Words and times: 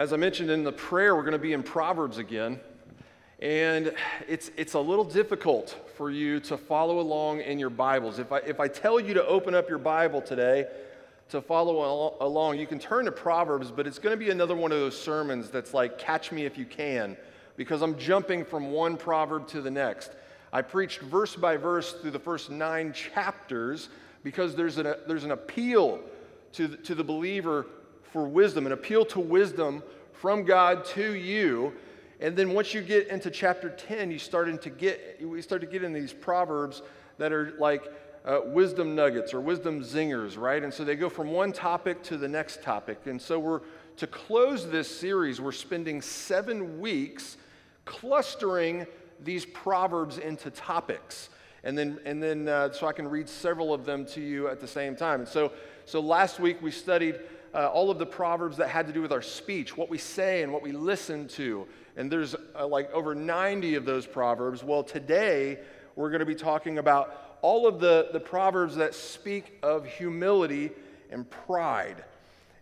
as 0.00 0.14
I 0.14 0.16
mentioned 0.16 0.50
in 0.50 0.64
the 0.64 0.72
prayer, 0.72 1.14
we're 1.14 1.24
going 1.24 1.32
to 1.32 1.38
be 1.38 1.52
in 1.52 1.62
Proverbs 1.62 2.16
again. 2.16 2.58
And 3.40 3.92
it's, 4.26 4.50
it's 4.56 4.72
a 4.72 4.80
little 4.80 5.04
difficult 5.04 5.76
for 5.94 6.10
you 6.10 6.40
to 6.40 6.56
follow 6.56 7.00
along 7.00 7.42
in 7.42 7.58
your 7.58 7.68
Bibles. 7.68 8.18
If 8.18 8.32
I, 8.32 8.38
if 8.38 8.60
I 8.60 8.66
tell 8.66 8.98
you 8.98 9.12
to 9.12 9.26
open 9.26 9.54
up 9.54 9.68
your 9.68 9.76
Bible 9.76 10.22
today 10.22 10.64
to 11.28 11.42
follow 11.42 12.16
along, 12.18 12.58
you 12.58 12.66
can 12.66 12.78
turn 12.78 13.04
to 13.04 13.12
Proverbs, 13.12 13.70
but 13.70 13.86
it's 13.86 13.98
going 13.98 14.14
to 14.14 14.16
be 14.16 14.30
another 14.30 14.56
one 14.56 14.72
of 14.72 14.78
those 14.78 14.98
sermons 14.98 15.50
that's 15.50 15.74
like, 15.74 15.98
catch 15.98 16.32
me 16.32 16.46
if 16.46 16.56
you 16.56 16.64
can, 16.64 17.14
because 17.58 17.82
I'm 17.82 17.98
jumping 17.98 18.46
from 18.46 18.72
one 18.72 18.96
proverb 18.96 19.48
to 19.48 19.60
the 19.60 19.70
next. 19.70 20.12
I 20.50 20.62
preached 20.62 21.00
verse 21.00 21.36
by 21.36 21.58
verse 21.58 21.92
through 21.92 22.12
the 22.12 22.18
first 22.18 22.48
nine 22.48 22.94
chapters 22.94 23.90
because 24.24 24.56
there's 24.56 24.78
an, 24.78 24.94
there's 25.06 25.24
an 25.24 25.32
appeal 25.32 26.00
to 26.52 26.68
the, 26.68 26.78
to 26.78 26.94
the 26.94 27.04
believer 27.04 27.66
for 28.12 28.24
wisdom, 28.24 28.66
an 28.66 28.72
appeal 28.72 29.04
to 29.06 29.20
wisdom 29.20 29.82
from 30.12 30.44
God 30.44 30.84
to 30.86 31.14
you. 31.14 31.72
And 32.20 32.36
then 32.36 32.52
once 32.52 32.74
you 32.74 32.82
get 32.82 33.08
into 33.08 33.30
chapter 33.30 33.70
10, 33.70 34.10
you 34.10 34.18
start 34.18 34.60
to 34.62 34.70
get, 34.70 35.26
we 35.26 35.40
start 35.40 35.62
to 35.62 35.66
get 35.66 35.82
in 35.82 35.92
these 35.92 36.12
proverbs 36.12 36.82
that 37.18 37.32
are 37.32 37.54
like 37.58 37.84
uh, 38.24 38.40
wisdom 38.44 38.94
nuggets 38.94 39.32
or 39.32 39.40
wisdom 39.40 39.82
zingers, 39.82 40.36
right? 40.36 40.62
And 40.62 40.72
so 40.72 40.84
they 40.84 40.96
go 40.96 41.08
from 41.08 41.30
one 41.30 41.52
topic 41.52 42.02
to 42.04 42.18
the 42.18 42.28
next 42.28 42.62
topic. 42.62 42.98
And 43.06 43.20
so 43.20 43.38
we're, 43.38 43.60
to 43.96 44.06
close 44.06 44.68
this 44.70 44.94
series, 44.94 45.40
we're 45.40 45.52
spending 45.52 46.02
seven 46.02 46.80
weeks 46.80 47.38
clustering 47.84 48.86
these 49.22 49.46
proverbs 49.46 50.18
into 50.18 50.50
topics. 50.50 51.30
And 51.64 51.76
then, 51.76 51.98
and 52.04 52.22
then 52.22 52.48
uh, 52.48 52.72
so 52.72 52.86
I 52.86 52.92
can 52.92 53.08
read 53.08 53.28
several 53.28 53.72
of 53.72 53.84
them 53.84 54.06
to 54.06 54.20
you 54.20 54.48
at 54.48 54.60
the 54.60 54.68
same 54.68 54.96
time. 54.96 55.20
And 55.20 55.28
so, 55.28 55.52
so 55.84 56.00
last 56.00 56.40
week 56.40 56.62
we 56.62 56.70
studied 56.70 57.20
uh, 57.54 57.68
all 57.68 57.90
of 57.90 57.98
the 57.98 58.06
proverbs 58.06 58.56
that 58.58 58.68
had 58.68 58.86
to 58.86 58.92
do 58.92 59.02
with 59.02 59.12
our 59.12 59.22
speech, 59.22 59.76
what 59.76 59.90
we 59.90 59.98
say 59.98 60.42
and 60.42 60.52
what 60.52 60.62
we 60.62 60.72
listen 60.72 61.26
to. 61.28 61.66
And 61.96 62.10
there's 62.10 62.34
uh, 62.58 62.66
like 62.66 62.92
over 62.92 63.14
90 63.14 63.74
of 63.74 63.84
those 63.84 64.06
proverbs. 64.06 64.62
Well, 64.62 64.82
today 64.82 65.58
we're 65.96 66.10
going 66.10 66.20
to 66.20 66.26
be 66.26 66.34
talking 66.34 66.78
about 66.78 67.38
all 67.42 67.66
of 67.66 67.80
the, 67.80 68.08
the 68.12 68.20
proverbs 68.20 68.76
that 68.76 68.94
speak 68.94 69.58
of 69.62 69.86
humility 69.86 70.70
and 71.10 71.28
pride. 71.28 72.04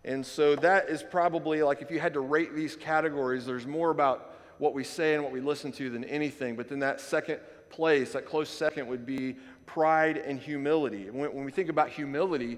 And 0.03 0.25
so 0.25 0.55
that 0.57 0.89
is 0.89 1.03
probably 1.03 1.61
like 1.61 1.81
if 1.81 1.91
you 1.91 1.99
had 1.99 2.13
to 2.13 2.21
rate 2.21 2.55
these 2.55 2.75
categories, 2.75 3.45
there's 3.45 3.67
more 3.67 3.91
about 3.91 4.35
what 4.57 4.73
we 4.73 4.83
say 4.83 5.13
and 5.13 5.23
what 5.23 5.31
we 5.31 5.39
listen 5.39 5.71
to 5.73 5.89
than 5.89 6.03
anything. 6.05 6.55
But 6.55 6.69
then 6.69 6.79
that 6.79 6.99
second 7.01 7.39
place, 7.69 8.13
that 8.13 8.25
close 8.25 8.49
second, 8.49 8.87
would 8.87 9.05
be 9.05 9.35
pride 9.65 10.17
and 10.17 10.39
humility. 10.39 11.09
When, 11.09 11.33
when 11.33 11.45
we 11.45 11.51
think 11.51 11.69
about 11.69 11.89
humility, 11.89 12.57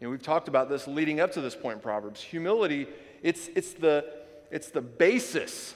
you 0.00 0.06
know, 0.06 0.10
we've 0.10 0.22
talked 0.22 0.48
about 0.48 0.68
this 0.68 0.86
leading 0.86 1.20
up 1.20 1.32
to 1.32 1.40
this 1.40 1.54
point 1.54 1.76
in 1.76 1.80
Proverbs. 1.80 2.20
Humility, 2.20 2.86
it's, 3.22 3.48
it's, 3.54 3.72
the, 3.74 4.04
it's 4.50 4.70
the 4.70 4.80
basis 4.80 5.74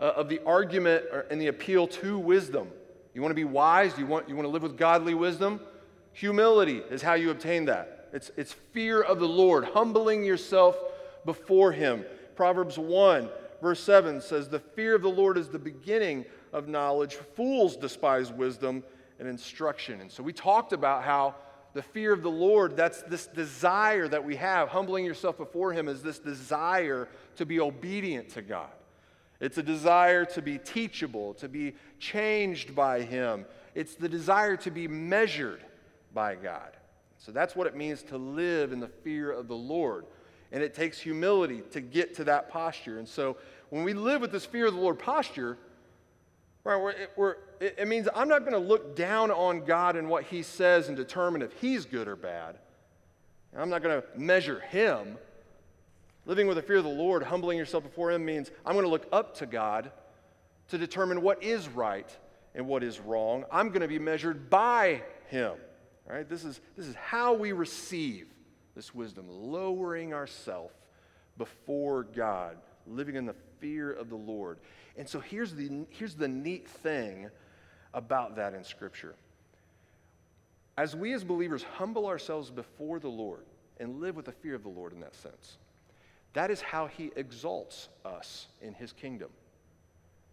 uh, 0.00 0.12
of 0.16 0.28
the 0.28 0.40
argument 0.46 1.04
and 1.30 1.40
the 1.40 1.48
appeal 1.48 1.86
to 1.88 2.18
wisdom. 2.18 2.68
You 3.14 3.22
want 3.22 3.30
to 3.30 3.36
be 3.36 3.44
wise? 3.44 3.98
You 3.98 4.06
want, 4.06 4.28
you 4.28 4.36
want 4.36 4.46
to 4.46 4.50
live 4.50 4.62
with 4.62 4.76
godly 4.76 5.14
wisdom? 5.14 5.60
Humility 6.12 6.82
is 6.90 7.02
how 7.02 7.14
you 7.14 7.30
obtain 7.30 7.64
that. 7.66 8.08
It's, 8.12 8.30
it's 8.36 8.52
fear 8.72 9.02
of 9.02 9.18
the 9.18 9.28
Lord, 9.28 9.64
humbling 9.64 10.24
yourself 10.24 10.76
before 11.24 11.72
Him. 11.72 12.04
Proverbs 12.36 12.78
1 12.78 13.28
verse 13.60 13.80
7 13.80 14.20
says, 14.20 14.48
The 14.48 14.60
fear 14.60 14.94
of 14.94 15.02
the 15.02 15.08
Lord 15.08 15.36
is 15.36 15.48
the 15.48 15.58
beginning 15.58 16.24
of 16.52 16.68
knowledge. 16.68 17.14
Fools 17.14 17.76
despise 17.76 18.32
wisdom 18.32 18.82
and 19.18 19.28
instruction. 19.28 20.00
And 20.00 20.10
so 20.10 20.22
we 20.22 20.32
talked 20.32 20.72
about 20.72 21.04
how 21.04 21.34
the 21.74 21.82
fear 21.82 22.12
of 22.12 22.22
the 22.22 22.30
Lord, 22.30 22.76
that's 22.76 23.02
this 23.02 23.26
desire 23.26 24.08
that 24.08 24.24
we 24.24 24.36
have. 24.36 24.68
Humbling 24.68 25.04
yourself 25.04 25.36
before 25.36 25.72
Him 25.72 25.88
is 25.88 26.02
this 26.02 26.18
desire 26.18 27.08
to 27.36 27.46
be 27.46 27.60
obedient 27.60 28.30
to 28.30 28.42
God. 28.42 28.70
It's 29.40 29.58
a 29.58 29.62
desire 29.62 30.24
to 30.26 30.42
be 30.42 30.58
teachable, 30.58 31.34
to 31.34 31.48
be 31.48 31.74
changed 31.98 32.74
by 32.74 33.02
Him. 33.02 33.44
It's 33.74 33.94
the 33.94 34.08
desire 34.08 34.56
to 34.58 34.70
be 34.70 34.88
measured 34.88 35.62
by 36.12 36.34
God. 36.34 36.76
So 37.18 37.32
that's 37.32 37.54
what 37.54 37.66
it 37.66 37.76
means 37.76 38.02
to 38.04 38.16
live 38.16 38.72
in 38.72 38.80
the 38.80 38.88
fear 38.88 39.30
of 39.30 39.48
the 39.48 39.56
Lord. 39.56 40.06
And 40.50 40.62
it 40.62 40.74
takes 40.74 40.98
humility 40.98 41.62
to 41.72 41.80
get 41.80 42.14
to 42.16 42.24
that 42.24 42.48
posture. 42.48 42.98
And 42.98 43.06
so 43.06 43.36
when 43.70 43.84
we 43.84 43.92
live 43.92 44.20
with 44.20 44.32
this 44.32 44.46
fear 44.46 44.66
of 44.66 44.74
the 44.74 44.80
Lord 44.80 44.98
posture, 44.98 45.58
right, 46.68 46.82
we're, 46.82 46.94
we're, 47.16 47.36
it 47.60 47.88
means 47.88 48.08
I'm 48.14 48.28
not 48.28 48.40
going 48.40 48.52
to 48.52 48.58
look 48.58 48.94
down 48.94 49.30
on 49.30 49.64
God 49.64 49.96
and 49.96 50.08
what 50.08 50.24
He 50.24 50.42
says 50.42 50.88
and 50.88 50.96
determine 50.96 51.42
if 51.42 51.52
He's 51.60 51.84
good 51.84 52.08
or 52.08 52.16
bad. 52.16 52.58
I'm 53.56 53.70
not 53.70 53.82
going 53.82 54.00
to 54.00 54.18
measure 54.18 54.60
Him. 54.60 55.16
Living 56.26 56.46
with 56.46 56.56
the 56.56 56.62
fear 56.62 56.76
of 56.76 56.84
the 56.84 56.90
Lord, 56.90 57.22
humbling 57.22 57.56
yourself 57.56 57.84
before 57.84 58.12
Him 58.12 58.24
means 58.24 58.50
I'm 58.66 58.74
going 58.74 58.84
to 58.84 58.90
look 58.90 59.08
up 59.10 59.36
to 59.38 59.46
God 59.46 59.90
to 60.68 60.78
determine 60.78 61.22
what 61.22 61.42
is 61.42 61.68
right 61.68 62.08
and 62.54 62.66
what 62.66 62.82
is 62.82 63.00
wrong. 63.00 63.44
I'm 63.50 63.68
going 63.68 63.80
to 63.80 63.88
be 63.88 63.98
measured 63.98 64.50
by 64.50 65.02
Him. 65.28 65.54
Right? 66.06 66.28
This 66.28 66.44
is, 66.44 66.60
this 66.76 66.86
is 66.86 66.94
how 66.94 67.34
we 67.34 67.52
receive 67.52 68.26
this 68.74 68.94
wisdom, 68.94 69.26
lowering 69.28 70.12
ourselves 70.12 70.74
before 71.36 72.04
God, 72.04 72.56
living 72.86 73.16
in 73.16 73.26
the 73.26 73.34
fear 73.60 73.92
of 73.92 74.08
the 74.08 74.16
Lord. 74.16 74.58
And 74.96 75.08
so 75.08 75.20
here's 75.20 75.54
the, 75.54 75.86
here's 75.90 76.14
the 76.14 76.28
neat 76.28 76.68
thing 76.68 77.30
about 77.94 78.36
that 78.36 78.54
in 78.54 78.64
Scripture. 78.64 79.14
As 80.76 80.94
we 80.94 81.12
as 81.12 81.24
believers 81.24 81.62
humble 81.62 82.06
ourselves 82.06 82.50
before 82.50 83.00
the 83.00 83.08
Lord 83.08 83.44
and 83.80 84.00
live 84.00 84.16
with 84.16 84.26
the 84.26 84.32
fear 84.32 84.54
of 84.54 84.62
the 84.62 84.68
Lord 84.68 84.92
in 84.92 85.00
that 85.00 85.14
sense, 85.14 85.58
that 86.34 86.50
is 86.50 86.60
how 86.60 86.86
He 86.86 87.10
exalts 87.16 87.88
us 88.04 88.46
in 88.62 88.74
His 88.74 88.92
kingdom. 88.92 89.30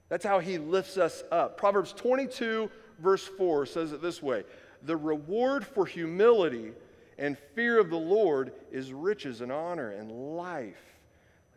That's 0.09 0.25
how 0.25 0.40
He 0.40 0.58
lifts 0.58 0.97
us 0.97 1.24
up. 1.31 1.58
Proverbs 1.58 1.94
22, 1.94 2.69
verse 3.00 3.24
4 3.25 3.66
says 3.66 3.91
it 3.91 4.02
this 4.02 4.22
way 4.22 4.44
The 4.84 4.97
reward 4.97 5.66
for 5.66 5.85
humility 5.85 6.74
and 7.18 7.38
fear 7.56 7.80
of 7.80 7.90
the 7.90 7.97
Lord 7.97 8.52
is 8.72 8.94
riches 8.94 9.41
and 9.41 9.52
honor 9.52 9.91
and 9.91 10.35
life. 10.35 10.81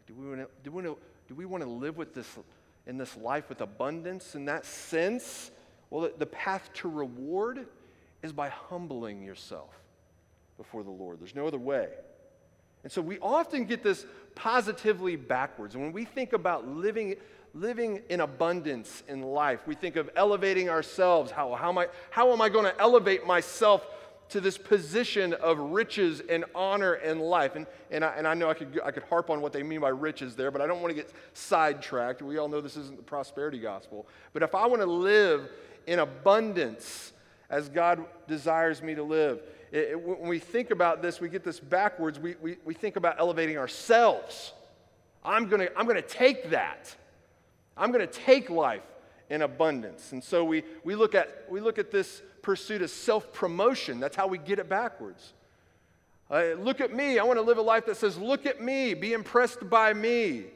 Do 0.06 0.14
we 0.14 0.28
want 0.28 0.40
to, 0.40 0.48
do 0.64 0.70
we 0.70 0.82
want 0.82 0.96
to, 0.96 1.02
do 1.28 1.34
we 1.34 1.44
want 1.44 1.62
to 1.62 1.68
live 1.68 1.96
with 1.96 2.14
this, 2.14 2.26
in 2.86 2.96
this 2.96 3.16
life 3.16 3.48
with 3.50 3.60
abundance 3.60 4.34
in 4.34 4.46
that 4.46 4.64
sense? 4.64 5.50
Well, 5.90 6.10
the, 6.16 6.26
path 6.26 6.70
to 6.74 6.88
reward 6.88 7.66
is 8.22 8.32
by 8.32 8.48
humbling 8.48 9.22
yourself 9.22 9.70
before 10.56 10.82
the 10.82 10.90
Lord. 10.90 11.20
There's 11.20 11.34
no 11.34 11.46
other 11.46 11.58
way. 11.58 11.88
And 12.82 12.90
so 12.90 13.02
we 13.02 13.18
often 13.18 13.64
get 13.64 13.82
this 13.82 14.06
positively 14.34 15.16
backwards. 15.16 15.74
And 15.74 15.84
when 15.84 15.92
we 15.92 16.04
think 16.04 16.32
about 16.32 16.66
living, 16.66 17.16
living 17.54 18.02
in 18.08 18.20
abundance 18.20 19.02
in 19.08 19.22
life, 19.22 19.66
we 19.66 19.74
think 19.74 19.96
of 19.96 20.08
elevating 20.16 20.70
ourselves. 20.70 21.30
How, 21.30 21.54
how, 21.54 21.68
am, 21.68 21.78
I, 21.78 21.88
how 22.10 22.32
am 22.32 22.40
I 22.40 22.48
going 22.48 22.64
to 22.64 22.80
elevate 22.80 23.26
myself 23.26 23.86
to 24.30 24.40
this 24.40 24.58
position 24.58 25.32
of 25.34 25.58
riches 25.58 26.20
and 26.28 26.44
honor 26.54 26.94
and 26.94 27.20
life. 27.20 27.56
And, 27.56 27.66
and, 27.90 28.04
I, 28.04 28.14
and 28.16 28.26
I 28.26 28.34
know 28.34 28.50
I 28.50 28.54
could, 28.54 28.80
I 28.84 28.90
could 28.90 29.04
harp 29.04 29.30
on 29.30 29.40
what 29.40 29.52
they 29.52 29.62
mean 29.62 29.80
by 29.80 29.88
riches 29.88 30.36
there, 30.36 30.50
but 30.50 30.60
I 30.60 30.66
don't 30.66 30.80
want 30.80 30.90
to 30.90 31.02
get 31.02 31.12
sidetracked. 31.32 32.22
We 32.22 32.38
all 32.38 32.48
know 32.48 32.60
this 32.60 32.76
isn't 32.76 32.96
the 32.96 33.02
prosperity 33.02 33.58
gospel. 33.58 34.06
But 34.32 34.42
if 34.42 34.54
I 34.54 34.66
want 34.66 34.82
to 34.82 34.86
live 34.86 35.50
in 35.86 35.98
abundance 36.00 37.12
as 37.48 37.68
God 37.68 38.04
desires 38.26 38.82
me 38.82 38.94
to 38.94 39.02
live, 39.02 39.40
it, 39.72 39.90
it, 39.90 40.00
when 40.00 40.28
we 40.28 40.38
think 40.38 40.70
about 40.70 41.02
this, 41.02 41.20
we 41.20 41.28
get 41.28 41.44
this 41.44 41.60
backwards. 41.60 42.18
We, 42.18 42.34
we, 42.42 42.56
we 42.64 42.74
think 42.74 42.96
about 42.96 43.16
elevating 43.18 43.58
ourselves. 43.58 44.52
I'm 45.24 45.48
going 45.48 45.60
to 45.60 45.78
I'm 45.78 45.86
going 45.86 46.00
to 46.00 46.08
take 46.08 46.50
that. 46.50 46.94
I'm 47.76 47.92
going 47.92 48.06
to 48.06 48.12
take 48.12 48.50
life 48.50 48.82
in 49.30 49.42
abundance. 49.42 50.12
And 50.12 50.22
so 50.22 50.44
we, 50.44 50.64
we, 50.84 50.94
look, 50.94 51.14
at, 51.14 51.46
we 51.48 51.60
look 51.60 51.78
at 51.78 51.90
this 51.90 52.22
pursuit 52.42 52.82
of 52.82 52.90
self 52.90 53.32
promotion. 53.32 54.00
That's 54.00 54.16
how 54.16 54.26
we 54.26 54.38
get 54.38 54.58
it 54.58 54.68
backwards. 54.68 55.32
Uh, 56.30 56.54
look 56.58 56.80
at 56.80 56.92
me. 56.92 57.18
I 57.18 57.24
want 57.24 57.38
to 57.38 57.42
live 57.42 57.58
a 57.58 57.62
life 57.62 57.86
that 57.86 57.96
says, 57.96 58.18
Look 58.18 58.46
at 58.46 58.60
me. 58.60 58.94
Be 58.94 59.12
impressed 59.12 59.68
by 59.68 59.94
me. 59.94 60.46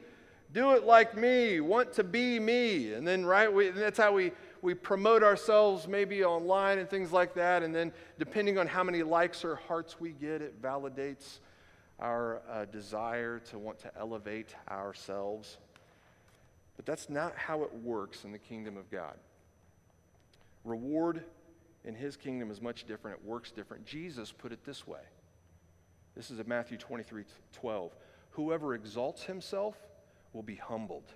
Do 0.53 0.73
it 0.73 0.85
like 0.85 1.17
me. 1.17 1.61
Want 1.61 1.95
to 1.95 2.05
be 2.05 2.39
me. 2.39 2.93
And 2.93 3.07
then, 3.09 3.25
right, 3.25 3.51
we, 3.53 3.71
that's 3.71 3.99
how 3.99 4.13
we, 4.13 4.33
we 4.61 4.75
promote 4.75 5.23
ourselves 5.23 5.89
maybe 5.89 6.25
online 6.25 6.79
and 6.79 6.89
things 6.91 7.11
like 7.11 7.35
that. 7.35 7.63
And 7.63 7.75
then, 7.75 7.91
depending 8.19 8.59
on 8.59 8.67
how 8.67 8.85
many 8.85 9.03
likes 9.03 9.45
or 9.45 9.57
hearts 9.57 9.99
we 9.99 10.11
get, 10.11 10.43
it 10.43 10.61
validates 10.61 11.39
our 11.99 12.43
uh, 12.51 12.67
desire 12.67 13.39
to 13.39 13.59
want 13.59 13.79
to 13.79 13.91
elevate 13.99 14.55
ourselves. 14.69 15.57
But 16.77 16.85
that's 16.85 17.09
not 17.09 17.37
how 17.37 17.63
it 17.63 17.73
works 17.75 18.25
in 18.25 18.33
the 18.33 18.39
kingdom 18.39 18.77
of 18.77 18.91
God. 18.91 19.15
Reward 20.65 21.25
in 21.85 21.95
his 21.95 22.17
kingdom 22.17 22.51
is 22.51 22.61
much 22.61 22.87
different, 22.87 23.19
it 23.23 23.29
works 23.29 23.51
different. 23.51 23.85
Jesus 23.85 24.33
put 24.33 24.53
it 24.53 24.65
this 24.65 24.87
way. 24.87 25.01
This 26.15 26.31
is 26.31 26.39
in 26.39 26.49
Matthew 26.49 26.79
23 26.79 27.25
12. 27.53 27.93
Whoever 28.33 28.75
exalts 28.75 29.25
himself 29.25 29.77
will 30.33 30.43
be 30.43 30.55
humbled, 30.57 31.13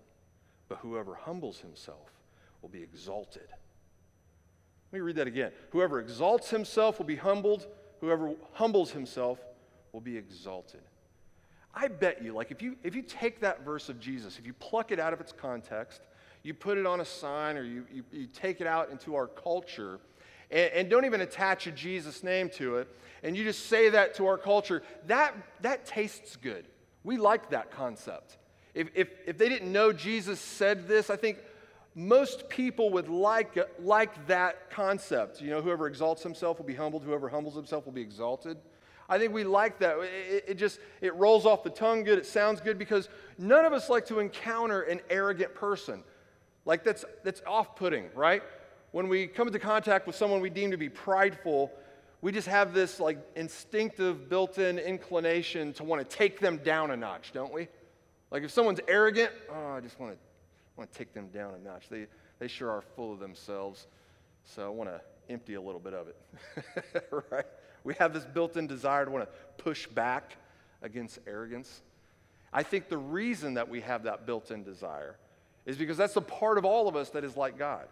but 0.69 0.79
whoever 0.79 1.15
humbles 1.15 1.61
himself 1.61 2.11
will 2.63 2.69
be 2.69 2.83
exalted. 2.83 3.49
Let 4.93 4.99
me 4.99 5.01
read 5.01 5.17
that 5.17 5.27
again. 5.27 5.53
Whoever 5.71 6.01
exalts 6.01 6.51
himself 6.51 6.99
will 6.99 7.07
be 7.07 7.17
humbled, 7.17 7.67
whoever 8.01 8.35
humbles 8.53 8.91
himself 8.91 9.39
will 9.93 10.01
be 10.01 10.17
exalted. 10.17 10.83
I 11.75 11.89
bet 11.89 12.23
you, 12.23 12.33
like 12.33 12.51
if 12.51 12.63
you 12.63 12.77
if 12.83 12.95
you 12.95 13.03
take 13.03 13.41
that 13.41 13.65
verse 13.65 13.89
of 13.89 14.01
Jesus, 14.01 14.39
if 14.39 14.47
you 14.47 14.55
pluck 14.55 14.93
it 14.93 14.99
out 14.99 15.13
of 15.13 15.21
its 15.21 15.33
context, 15.33 16.03
you 16.43 16.55
put 16.55 16.79
it 16.79 16.87
on 16.87 17.01
a 17.01 17.05
sign 17.05 17.57
or 17.57 17.65
you, 17.65 17.85
you, 17.93 18.05
you 18.13 18.27
take 18.27 18.61
it 18.61 18.67
out 18.67 18.91
into 18.91 19.15
our 19.15 19.27
culture, 19.27 19.99
and, 20.51 20.73
and 20.73 20.91
don't 20.91 21.05
even 21.05 21.21
attach 21.21 21.67
a 21.67 21.73
Jesus 21.73 22.23
name 22.23 22.49
to 22.51 22.77
it, 22.77 22.89
and 23.23 23.37
you 23.37 23.45
just 23.45 23.67
say 23.67 23.91
that 23.91 24.15
to 24.15 24.27
our 24.27 24.39
culture, 24.39 24.83
that 25.07 25.35
that 25.63 25.87
tastes 25.87 26.37
good. 26.37 26.67
We 27.05 27.17
like 27.17 27.51
that 27.51 27.71
concept. 27.71 28.39
If, 28.75 28.89
if, 28.95 29.09
if 29.27 29.39
they 29.39 29.49
didn't 29.49 29.73
know 29.73 29.93
Jesus 29.93 30.39
said 30.39 30.87
this, 30.87 31.09
I 31.09 31.17
think 31.17 31.39
most 31.95 32.49
people 32.51 32.91
would 32.91 33.09
like, 33.09 33.57
like 33.81 34.27
that 34.27 34.71
concept. 34.71 35.41
You 35.41 35.49
know, 35.49 35.63
whoever 35.63 35.87
exalts 35.87 36.23
himself 36.23 36.59
will 36.59 36.67
be 36.67 36.75
humbled, 36.75 37.03
whoever 37.03 37.29
humbles 37.29 37.55
himself 37.55 37.87
will 37.87 37.93
be 37.93 38.03
exalted. 38.03 38.59
I 39.09 39.19
think 39.19 39.33
we 39.33 39.45
like 39.45 39.79
that. 39.79 39.97
It, 40.01 40.45
it, 40.49 40.55
just 40.55 40.79
it 41.01 41.15
rolls 41.15 41.47
off 41.47 41.63
the 41.63 41.71
tongue 41.71 42.05
good. 42.05 42.19
It 42.19 42.27
sounds 42.27 42.61
good 42.61 42.77
because 42.77 43.09
none 43.39 43.65
of 43.65 43.73
us 43.73 43.89
like 43.89 44.05
to 44.07 44.19
encounter 44.19 44.83
an 44.83 45.01
arrogant 45.09 45.55
person. 45.55 46.03
Like 46.65 46.83
that's 46.83 47.05
that's 47.23 47.41
off-putting, 47.47 48.11
right? 48.15 48.43
When 48.97 49.09
we 49.09 49.27
come 49.27 49.47
into 49.47 49.59
contact 49.59 50.07
with 50.07 50.17
someone 50.17 50.41
we 50.41 50.49
deem 50.49 50.71
to 50.71 50.79
be 50.79 50.89
prideful, 50.89 51.71
we 52.23 52.33
just 52.33 52.49
have 52.49 52.73
this 52.73 52.99
like 52.99 53.19
instinctive 53.37 54.31
built-in 54.31 54.79
inclination 54.79 55.75
to 55.75 55.85
want 55.85 56.01
to 56.01 56.17
take 56.17 56.41
them 56.41 56.57
down 56.57 56.91
a 56.91 56.97
notch, 56.97 57.33
don't 57.35 57.53
we? 57.53 57.69
Like 58.31 58.43
if 58.43 58.51
someone's 58.51 58.81
arrogant, 58.89 59.33
oh, 59.51 59.73
I 59.73 59.81
just 59.81 60.01
want 60.01 60.15
to 60.15 60.19
want 60.79 60.91
to 60.91 60.99
take 60.99 61.13
them 61.13 61.29
down 61.29 61.53
a 61.53 61.59
notch. 61.59 61.91
They 61.91 62.07
they 62.39 62.49
sure 62.49 62.71
are 62.71 62.81
full 62.81 63.13
of 63.13 63.19
themselves. 63.19 63.87
So 64.45 64.65
I 64.65 64.71
want 64.71 64.89
to 64.89 65.03
empty 65.29 65.57
a 65.57 65.61
little 65.61 65.79
bit 65.79 65.93
of 65.93 66.09
it. 66.09 67.05
right? 67.31 67.45
We 67.85 67.93
have 67.97 68.15
this 68.15 68.25
built-in 68.25 68.67
desire 68.67 69.05
to 69.05 69.11
want 69.11 69.29
to 69.29 69.63
push 69.63 69.87
back 69.87 70.39
against 70.81 71.19
arrogance. 71.27 71.83
I 72.51 72.63
think 72.63 72.89
the 72.89 72.97
reason 72.97 73.53
that 73.55 73.69
we 73.69 73.83
have 73.83 74.05
that 74.05 74.25
built-in 74.25 74.65
desire 74.65 75.19
is 75.67 75.77
because 75.77 75.99
that's 75.99 76.15
the 76.15 76.23
part 76.23 76.57
of 76.57 76.65
all 76.65 76.89
of 76.89 76.97
us 76.97 77.11
that 77.11 77.25
is 77.25 77.37
like 77.37 77.59
God. 77.59 77.89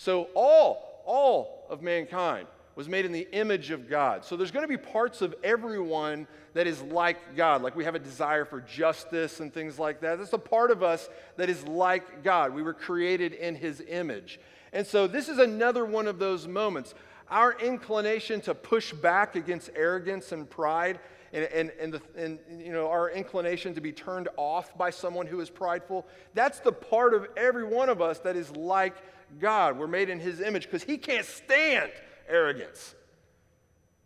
So 0.00 0.28
all 0.32 1.02
all 1.04 1.66
of 1.68 1.82
mankind 1.82 2.46
was 2.74 2.88
made 2.88 3.04
in 3.04 3.12
the 3.12 3.28
image 3.32 3.70
of 3.70 3.86
God. 3.86 4.24
So 4.24 4.34
there's 4.34 4.50
going 4.50 4.62
to 4.62 4.68
be 4.68 4.78
parts 4.78 5.20
of 5.20 5.34
everyone 5.44 6.26
that 6.54 6.66
is 6.66 6.80
like 6.80 7.36
God. 7.36 7.60
Like 7.60 7.76
we 7.76 7.84
have 7.84 7.94
a 7.94 7.98
desire 7.98 8.46
for 8.46 8.62
justice 8.62 9.40
and 9.40 9.52
things 9.52 9.78
like 9.78 10.00
that. 10.00 10.16
That's 10.16 10.32
a 10.32 10.38
part 10.38 10.70
of 10.70 10.82
us 10.82 11.10
that 11.36 11.50
is 11.50 11.68
like 11.68 12.24
God. 12.24 12.54
We 12.54 12.62
were 12.62 12.72
created 12.72 13.34
in 13.34 13.54
his 13.54 13.82
image. 13.86 14.40
And 14.72 14.86
so 14.86 15.06
this 15.06 15.28
is 15.28 15.36
another 15.36 15.84
one 15.84 16.06
of 16.06 16.18
those 16.18 16.48
moments. 16.48 16.94
Our 17.28 17.52
inclination 17.60 18.40
to 18.42 18.54
push 18.54 18.94
back 18.94 19.36
against 19.36 19.68
arrogance 19.76 20.32
and 20.32 20.48
pride 20.48 20.98
and, 21.34 21.44
and, 21.44 21.72
and, 21.78 21.92
the, 21.92 22.00
and 22.16 22.38
you 22.58 22.72
know, 22.72 22.88
our 22.88 23.10
inclination 23.10 23.74
to 23.74 23.82
be 23.82 23.92
turned 23.92 24.30
off 24.38 24.76
by 24.78 24.88
someone 24.88 25.26
who 25.26 25.40
is 25.40 25.50
prideful, 25.50 26.06
that's 26.32 26.60
the 26.60 26.72
part 26.72 27.12
of 27.12 27.26
every 27.36 27.64
one 27.64 27.90
of 27.90 28.00
us 28.00 28.18
that 28.20 28.34
is 28.34 28.50
like 28.56 28.96
God. 29.38 29.78
We're 29.78 29.86
made 29.86 30.10
in 30.10 30.20
his 30.20 30.40
image 30.40 30.64
because 30.64 30.82
he 30.82 30.98
can't 30.98 31.26
stand 31.26 31.90
arrogance. 32.28 32.94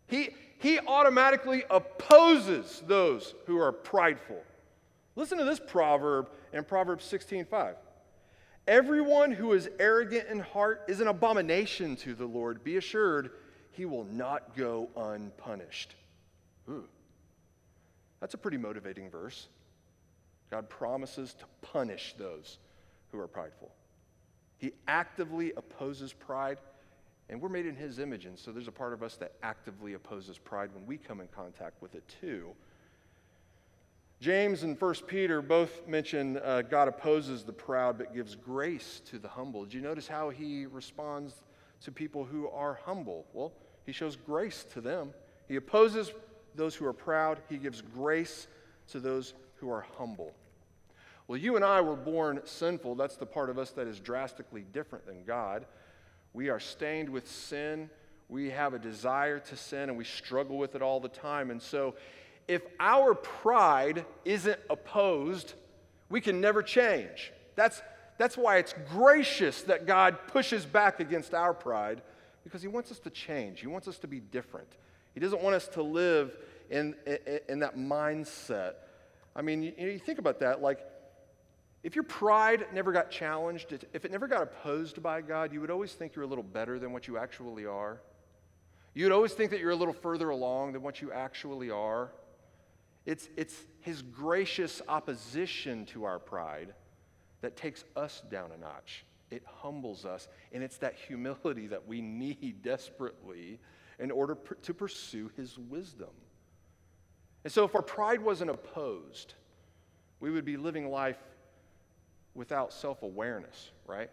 He, 0.07 0.29
he 0.59 0.79
automatically 0.79 1.63
opposes 1.69 2.83
those 2.87 3.33
who 3.45 3.57
are 3.57 3.71
prideful. 3.71 4.41
Listen 5.15 5.37
to 5.37 5.45
this 5.45 5.59
proverb 5.59 6.29
in 6.53 6.63
Proverbs 6.63 7.05
16:5. 7.05 7.75
Everyone 8.67 9.31
who 9.31 9.53
is 9.53 9.69
arrogant 9.79 10.27
in 10.27 10.39
heart 10.39 10.83
is 10.87 10.99
an 10.99 11.07
abomination 11.07 11.95
to 11.97 12.15
the 12.15 12.25
Lord. 12.25 12.63
Be 12.63 12.77
assured, 12.77 13.31
he 13.71 13.85
will 13.85 14.05
not 14.05 14.55
go 14.55 14.89
unpunished. 14.95 15.95
Ooh. 16.69 16.87
That's 18.19 18.33
a 18.33 18.37
pretty 18.37 18.57
motivating 18.57 19.09
verse. 19.09 19.47
God 20.49 20.67
promises 20.69 21.35
to 21.35 21.45
punish 21.61 22.15
those 22.17 22.57
who 23.11 23.19
are 23.19 23.27
prideful. 23.27 23.71
He 24.57 24.73
actively 24.87 25.53
opposes 25.57 26.13
pride. 26.13 26.57
And 27.29 27.41
we're 27.41 27.49
made 27.49 27.65
in 27.65 27.75
his 27.75 27.97
image, 27.97 28.25
and 28.25 28.37
so 28.37 28.51
there's 28.51 28.67
a 28.67 28.71
part 28.71 28.93
of 28.93 29.01
us 29.01 29.15
that 29.15 29.31
actively 29.41 29.93
opposes 29.93 30.37
pride 30.37 30.69
when 30.75 30.85
we 30.85 30.97
come 30.97 31.21
in 31.21 31.27
contact 31.29 31.81
with 31.81 31.95
it 31.95 32.03
too. 32.21 32.51
James 34.21 34.63
and 34.63 34.79
1 34.79 34.93
Peter 35.07 35.41
both 35.41 35.87
mention 35.87 36.37
uh, 36.37 36.61
God 36.61 36.87
opposes 36.87 37.43
the 37.43 37.51
proud 37.51 37.97
but 37.97 38.13
gives 38.13 38.35
grace 38.35 39.01
to 39.09 39.17
the 39.17 39.27
humble. 39.27 39.63
Did 39.63 39.73
you 39.73 39.81
notice 39.81 40.07
how 40.07 40.29
he 40.29 40.67
responds 40.67 41.41
to 41.81 41.91
people 41.91 42.23
who 42.23 42.47
are 42.49 42.79
humble? 42.85 43.25
Well, 43.33 43.51
he 43.85 43.91
shows 43.91 44.15
grace 44.15 44.65
to 44.73 44.81
them. 44.81 45.11
He 45.47 45.57
opposes 45.57 46.11
those 46.55 46.75
who 46.75 46.85
are 46.85 46.93
proud, 46.93 47.39
he 47.49 47.57
gives 47.57 47.81
grace 47.81 48.47
to 48.89 48.99
those 48.99 49.33
who 49.55 49.69
are 49.69 49.85
humble. 49.97 50.33
Well, 51.27 51.39
you 51.39 51.55
and 51.55 51.65
I 51.65 51.81
were 51.81 51.95
born 51.95 52.41
sinful. 52.45 52.95
That's 52.95 53.15
the 53.15 53.25
part 53.25 53.49
of 53.49 53.57
us 53.57 53.71
that 53.71 53.87
is 53.87 53.99
drastically 53.99 54.65
different 54.71 55.07
than 55.07 55.23
God. 55.23 55.65
We 56.33 56.49
are 56.49 56.59
stained 56.59 57.09
with 57.09 57.29
sin. 57.29 57.89
We 58.29 58.51
have 58.51 58.73
a 58.73 58.79
desire 58.79 59.39
to 59.39 59.55
sin 59.55 59.89
and 59.89 59.97
we 59.97 60.03
struggle 60.03 60.57
with 60.57 60.75
it 60.75 60.81
all 60.81 60.99
the 60.99 61.09
time. 61.09 61.49
And 61.49 61.61
so, 61.61 61.95
if 62.47 62.61
our 62.79 63.15
pride 63.15 64.05
isn't 64.23 64.59
opposed, 64.69 65.53
we 66.09 66.21
can 66.21 66.39
never 66.41 66.61
change. 66.61 67.33
That's, 67.55 67.81
that's 68.19 68.37
why 68.37 68.57
it's 68.57 68.75
gracious 68.91 69.63
that 69.63 69.87
God 69.87 70.17
pushes 70.27 70.63
back 70.63 70.99
against 70.99 71.33
our 71.33 71.55
pride 71.55 72.03
because 72.43 72.61
He 72.61 72.67
wants 72.67 72.91
us 72.91 72.99
to 72.99 73.09
change. 73.09 73.61
He 73.61 73.67
wants 73.67 73.87
us 73.87 73.97
to 73.99 74.07
be 74.07 74.19
different. 74.19 74.67
He 75.15 75.19
doesn't 75.19 75.41
want 75.41 75.55
us 75.55 75.67
to 75.69 75.81
live 75.81 76.37
in, 76.69 76.95
in, 77.07 77.39
in 77.49 77.59
that 77.59 77.77
mindset. 77.77 78.73
I 79.35 79.41
mean, 79.41 79.63
you, 79.63 79.73
you 79.77 79.99
think 79.99 80.19
about 80.19 80.39
that. 80.41 80.61
Like, 80.61 80.85
if 81.85 81.95
your 81.95 82.03
pride 82.03 82.65
never 82.73 82.91
got 82.91 83.11
challenged, 83.11 83.71
if 83.93 84.05
it 84.05 84.11
never 84.11 84.27
got 84.27 84.41
opposed 84.41 85.03
by 85.03 85.21
God, 85.21 85.53
you 85.53 85.61
would 85.61 85.69
always 85.69 85.93
think 85.93 86.15
you're 86.15 86.25
a 86.25 86.27
little 86.27 86.43
better 86.43 86.79
than 86.79 86.91
what 86.91 87.07
you 87.07 87.15
actually 87.19 87.67
are. 87.67 88.01
You'd 88.95 89.11
always 89.11 89.33
think 89.33 89.51
that 89.51 89.59
you're 89.59 89.69
a 89.69 89.75
little 89.75 89.93
further 89.93 90.31
along 90.31 90.73
than 90.73 90.81
what 90.81 90.99
you 90.99 91.11
actually 91.11 91.69
are. 91.69 92.11
It's, 93.05 93.29
it's 93.37 93.55
His 93.81 94.01
gracious 94.01 94.81
opposition 94.87 95.85
to 95.87 96.05
our 96.05 96.17
pride 96.17 96.73
that 97.41 97.55
takes 97.55 97.83
us 97.95 98.23
down 98.31 98.49
a 98.51 98.57
notch. 98.57 99.05
It 99.29 99.43
humbles 99.45 100.05
us, 100.05 100.27
and 100.53 100.63
it's 100.63 100.77
that 100.77 100.95
humility 100.95 101.67
that 101.67 101.87
we 101.87 102.01
need 102.01 102.63
desperately 102.63 103.59
in 103.99 104.09
order 104.09 104.35
to 104.63 104.73
pursue 104.73 105.29
His 105.37 105.59
wisdom. 105.59 106.09
And 107.43 107.53
so, 107.53 107.63
if 107.63 107.75
our 107.75 107.83
pride 107.83 108.21
wasn't 108.21 108.49
opposed, 108.49 109.35
we 110.19 110.31
would 110.31 110.45
be 110.45 110.57
living 110.57 110.89
life 110.89 111.17
without 112.35 112.73
self 112.73 113.01
awareness, 113.01 113.71
right? 113.87 114.09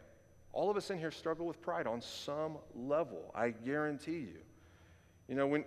All 0.52 0.70
of 0.70 0.76
us 0.76 0.90
in 0.90 0.98
here 0.98 1.10
struggle 1.10 1.46
with 1.46 1.60
pride 1.60 1.86
on 1.86 2.00
some 2.00 2.58
level, 2.74 3.32
I 3.34 3.50
guarantee 3.50 4.12
you. 4.12 4.38
You 5.28 5.34
know, 5.34 5.46
when 5.46 5.64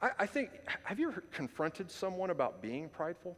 I, 0.00 0.10
I, 0.20 0.26
think, 0.26 0.50
have 0.84 0.98
you 0.98 1.10
ever 1.10 1.22
confronted 1.32 1.90
someone 1.90 2.30
about 2.30 2.60
being 2.62 2.88
prideful? 2.88 3.36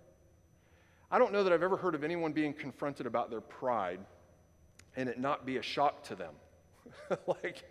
I 1.11 1.19
don't 1.19 1.33
know 1.33 1.45
that 1.45 1.53
I've 1.53 1.63
ever 1.63 1.77
heard 1.77 1.95
of 1.95 2.03
anyone 2.03 2.33
being 2.33 2.53
confronted 2.53 3.07
about 3.07 3.31
their 3.31 3.41
pride 3.41 4.01
and 4.97 5.09
it 5.09 5.19
not 5.19 5.47
be 5.47 5.59
a 5.59 5.63
shock 5.63 6.03
to 6.05 6.15
them. 6.15 6.35
like, 7.27 7.65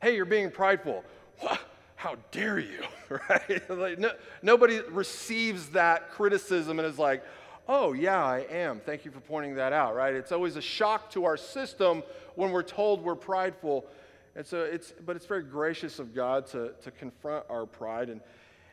hey, 0.00 0.14
you're 0.14 0.24
being 0.24 0.50
prideful. 0.50 1.04
What? 1.40 1.60
How 1.96 2.16
dare 2.30 2.58
you? 2.58 2.84
right? 3.28 3.70
like, 3.70 3.98
no, 3.98 4.12
nobody 4.42 4.80
receives 4.90 5.70
that 5.70 6.10
criticism 6.10 6.78
and 6.78 6.86
is 6.86 6.98
like, 6.98 7.24
oh, 7.68 7.92
yeah, 7.92 8.24
I 8.24 8.46
am. 8.50 8.80
Thank 8.80 9.04
you 9.04 9.10
for 9.10 9.20
pointing 9.20 9.54
that 9.56 9.72
out, 9.72 9.94
right? 9.94 10.14
It's 10.14 10.32
always 10.32 10.56
a 10.56 10.62
shock 10.62 11.10
to 11.10 11.24
our 11.24 11.36
system 11.36 12.02
when 12.34 12.50
we're 12.50 12.62
told 12.62 13.02
we're 13.02 13.14
prideful. 13.14 13.86
And 14.34 14.46
so 14.46 14.62
it's, 14.62 14.92
but 15.04 15.16
it's 15.16 15.26
very 15.26 15.42
gracious 15.42 15.98
of 15.98 16.14
God 16.14 16.46
to, 16.48 16.72
to 16.82 16.90
confront 16.90 17.44
our 17.48 17.66
pride. 17.66 18.10
And, 18.10 18.20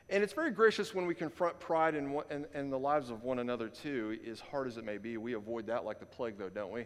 and 0.09 0.21
it's 0.21 0.33
very 0.33 0.51
gracious 0.51 0.93
when 0.93 1.05
we 1.05 1.15
confront 1.15 1.59
pride 1.59 1.95
in, 1.95 2.21
in, 2.29 2.45
in 2.53 2.69
the 2.69 2.79
lives 2.79 3.09
of 3.09 3.23
one 3.23 3.39
another, 3.39 3.69
too, 3.69 4.17
as 4.29 4.39
hard 4.39 4.67
as 4.67 4.77
it 4.77 4.83
may 4.83 4.97
be. 4.97 5.17
We 5.17 5.33
avoid 5.33 5.67
that 5.67 5.85
like 5.85 5.99
the 5.99 6.05
plague, 6.05 6.37
though, 6.37 6.49
don't 6.49 6.71
we? 6.71 6.85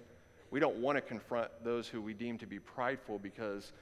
We 0.52 0.60
don't 0.60 0.78
want 0.78 0.98
to 0.98 1.02
confront 1.02 1.50
those 1.64 1.88
who 1.88 2.02
we 2.02 2.14
deem 2.14 2.38
to 2.38 2.46
be 2.46 2.60
prideful 2.60 3.20
because 3.20 3.74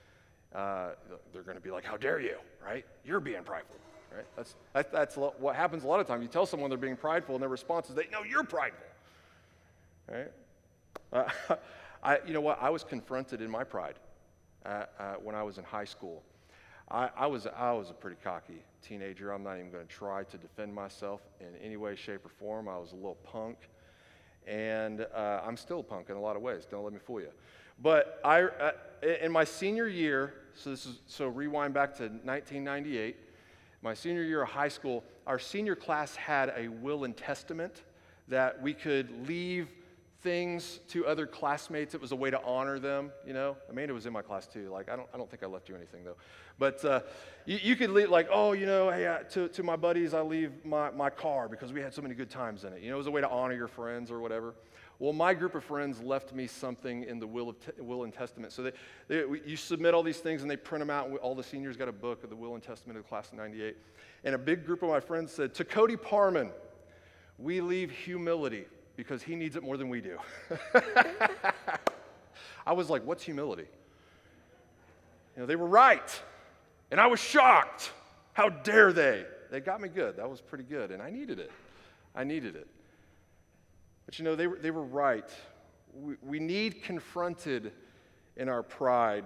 uh, 0.53 0.91
they're 1.31 1.43
going 1.43 1.57
to 1.57 1.63
be 1.63 1.69
like, 1.69 1.83
How 1.83 1.97
dare 1.97 2.19
you, 2.19 2.37
right? 2.65 2.85
You're 3.03 3.19
being 3.19 3.43
prideful. 3.43 3.75
Right? 4.15 4.25
That's, 4.35 4.55
that, 4.73 4.91
that's 4.91 5.17
what 5.17 5.55
happens 5.55 5.83
a 5.83 5.87
lot 5.87 5.99
of 5.99 6.07
times. 6.07 6.21
You 6.21 6.29
tell 6.29 6.45
someone 6.45 6.69
they're 6.69 6.77
being 6.77 6.95
prideful, 6.95 7.35
and 7.35 7.41
their 7.41 7.49
response 7.49 7.89
is, 7.89 7.95
they, 7.95 8.07
no, 8.11 8.23
you're 8.23 8.43
prideful. 8.43 8.85
Right? 10.09 10.31
Uh, 11.11 11.25
I, 12.03 12.19
you 12.25 12.33
know 12.33 12.41
what? 12.41 12.61
I 12.61 12.69
was 12.69 12.83
confronted 12.83 13.41
in 13.41 13.49
my 13.49 13.63
pride 13.63 13.95
uh, 14.65 14.85
uh, 14.99 15.13
when 15.15 15.35
I 15.35 15.43
was 15.43 15.57
in 15.57 15.63
high 15.63 15.85
school. 15.85 16.23
I, 16.89 17.09
I, 17.17 17.27
was, 17.27 17.47
I 17.47 17.71
was 17.73 17.89
a 17.89 17.93
pretty 17.93 18.17
cocky 18.23 18.61
teenager. 18.81 19.31
I'm 19.31 19.43
not 19.43 19.57
even 19.57 19.71
going 19.71 19.85
to 19.85 19.93
try 19.93 20.23
to 20.23 20.37
defend 20.37 20.73
myself 20.73 21.21
in 21.39 21.47
any 21.61 21.77
way, 21.77 21.95
shape, 21.95 22.25
or 22.25 22.29
form. 22.29 22.69
I 22.69 22.77
was 22.77 22.91
a 22.91 22.95
little 22.95 23.17
punk. 23.23 23.57
And 24.47 25.07
uh, 25.13 25.41
I'm 25.45 25.57
still 25.57 25.79
a 25.79 25.83
punk 25.83 26.09
in 26.09 26.15
a 26.15 26.21
lot 26.21 26.35
of 26.35 26.43
ways. 26.43 26.67
Don't 26.69 26.83
let 26.83 26.93
me 26.93 26.99
fool 26.99 27.19
you. 27.19 27.31
But 27.81 28.21
I, 28.23 28.43
uh, 28.43 28.71
in 29.21 29.31
my 29.31 29.43
senior 29.43 29.87
year, 29.87 30.35
so 30.53 30.69
this 30.69 30.85
is 30.85 30.99
so 31.07 31.27
rewind 31.27 31.73
back 31.73 31.95
to 31.97 32.03
1998 32.03 33.17
my 33.85 33.93
senior 33.93 34.23
year 34.23 34.41
of 34.41 34.49
high 34.49 34.67
school, 34.67 35.03
our 35.27 35.37
senior 35.37 35.75
class 35.75 36.15
had 36.15 36.51
a 36.57 36.67
will 36.67 37.03
and 37.03 37.15
testament 37.15 37.83
that 38.27 38.59
we 38.59 38.73
could 38.73 39.27
leave 39.27 39.67
things 40.25 40.79
to 40.87 41.05
other 41.05 41.27
classmates. 41.27 41.93
It 41.93 42.01
was 42.01 42.11
a 42.11 42.15
way 42.15 42.31
to 42.31 42.43
honor 42.43 42.79
them, 42.79 43.11
you 43.27 43.31
know. 43.31 43.55
Amanda 43.69 43.93
was 43.93 44.07
in 44.07 44.11
my 44.11 44.23
class 44.23 44.47
too. 44.47 44.69
Like, 44.69 44.89
I 44.89 44.95
don't, 44.95 45.07
I 45.13 45.17
don't 45.17 45.29
think 45.29 45.43
I 45.43 45.45
left 45.45 45.69
you 45.69 45.75
anything 45.75 46.03
though. 46.03 46.15
But 46.57 46.83
uh, 46.83 47.01
you, 47.45 47.59
you, 47.61 47.75
could 47.75 47.91
leave, 47.91 48.09
like, 48.09 48.27
oh, 48.31 48.53
you 48.53 48.65
know, 48.65 48.89
hey, 48.89 49.07
I, 49.07 49.21
to, 49.33 49.47
to 49.49 49.61
my 49.61 49.75
buddies, 49.75 50.15
I 50.15 50.21
leave 50.21 50.51
my, 50.65 50.89
my 50.89 51.11
car 51.11 51.47
because 51.47 51.71
we 51.71 51.79
had 51.79 51.93
so 51.93 52.01
many 52.01 52.15
good 52.15 52.31
times 52.31 52.63
in 52.63 52.73
it. 52.73 52.81
You 52.81 52.89
know, 52.89 52.95
it 52.95 52.97
was 52.97 53.05
a 53.05 53.11
way 53.11 53.21
to 53.21 53.29
honor 53.29 53.53
your 53.53 53.67
friends 53.67 54.09
or 54.09 54.19
whatever. 54.19 54.55
Well, 54.97 55.13
my 55.13 55.35
group 55.35 55.53
of 55.53 55.63
friends 55.63 56.01
left 56.01 56.33
me 56.33 56.47
something 56.47 57.03
in 57.03 57.19
the 57.19 57.27
will, 57.27 57.49
of 57.49 57.59
te- 57.59 57.79
will 57.79 58.03
and 58.03 58.11
testament. 58.11 58.51
So 58.51 58.63
they, 58.63 58.71
they, 59.07 59.25
you 59.45 59.57
submit 59.57 59.93
all 59.93 60.01
these 60.01 60.17
things 60.17 60.41
and 60.41 60.49
they 60.49 60.57
print 60.57 60.81
them 60.81 60.89
out. 60.89 61.07
And 61.07 61.19
all 61.19 61.35
the 61.35 61.43
seniors 61.43 61.77
got 61.77 61.87
a 61.87 61.93
book 61.93 62.23
of 62.23 62.31
the 62.31 62.35
will 62.35 62.55
and 62.55 62.63
testament 62.63 62.97
of 62.97 63.03
the 63.03 63.09
class 63.09 63.27
of 63.31 63.37
98. 63.37 63.77
And 64.23 64.33
a 64.33 64.39
big 64.39 64.65
group 64.65 64.81
of 64.81 64.89
my 64.89 64.99
friends 64.99 65.31
said, 65.31 65.53
To 65.55 65.63
Cody 65.63 65.97
Parman, 65.97 66.49
we 67.37 67.61
leave 67.61 67.91
humility 67.91 68.65
because 68.95 69.21
he 69.21 69.35
needs 69.35 69.55
it 69.55 69.63
more 69.63 69.77
than 69.77 69.89
we 69.89 70.01
do. 70.01 70.17
I 72.65 72.73
was 72.73 72.89
like, 72.89 73.05
what's 73.05 73.23
humility? 73.23 73.67
You 75.35 75.41
know, 75.41 75.45
they 75.45 75.55
were 75.55 75.67
right. 75.67 76.21
And 76.91 76.99
I 76.99 77.07
was 77.07 77.19
shocked. 77.19 77.91
How 78.33 78.49
dare 78.49 78.93
they? 78.93 79.25
They 79.51 79.59
got 79.59 79.81
me 79.81 79.89
good. 79.89 80.17
That 80.17 80.29
was 80.29 80.41
pretty 80.41 80.63
good. 80.63 80.91
And 80.91 81.01
I 81.01 81.09
needed 81.09 81.39
it. 81.39 81.51
I 82.15 82.23
needed 82.23 82.55
it. 82.55 82.67
But 84.05 84.19
you 84.19 84.25
know, 84.25 84.35
they 84.35 84.47
were, 84.47 84.57
they 84.57 84.71
were 84.71 84.83
right. 84.83 85.29
We, 85.93 86.15
we 86.21 86.39
need 86.39 86.83
confronted 86.83 87.71
in 88.37 88.49
our 88.49 88.63
pride, 88.63 89.25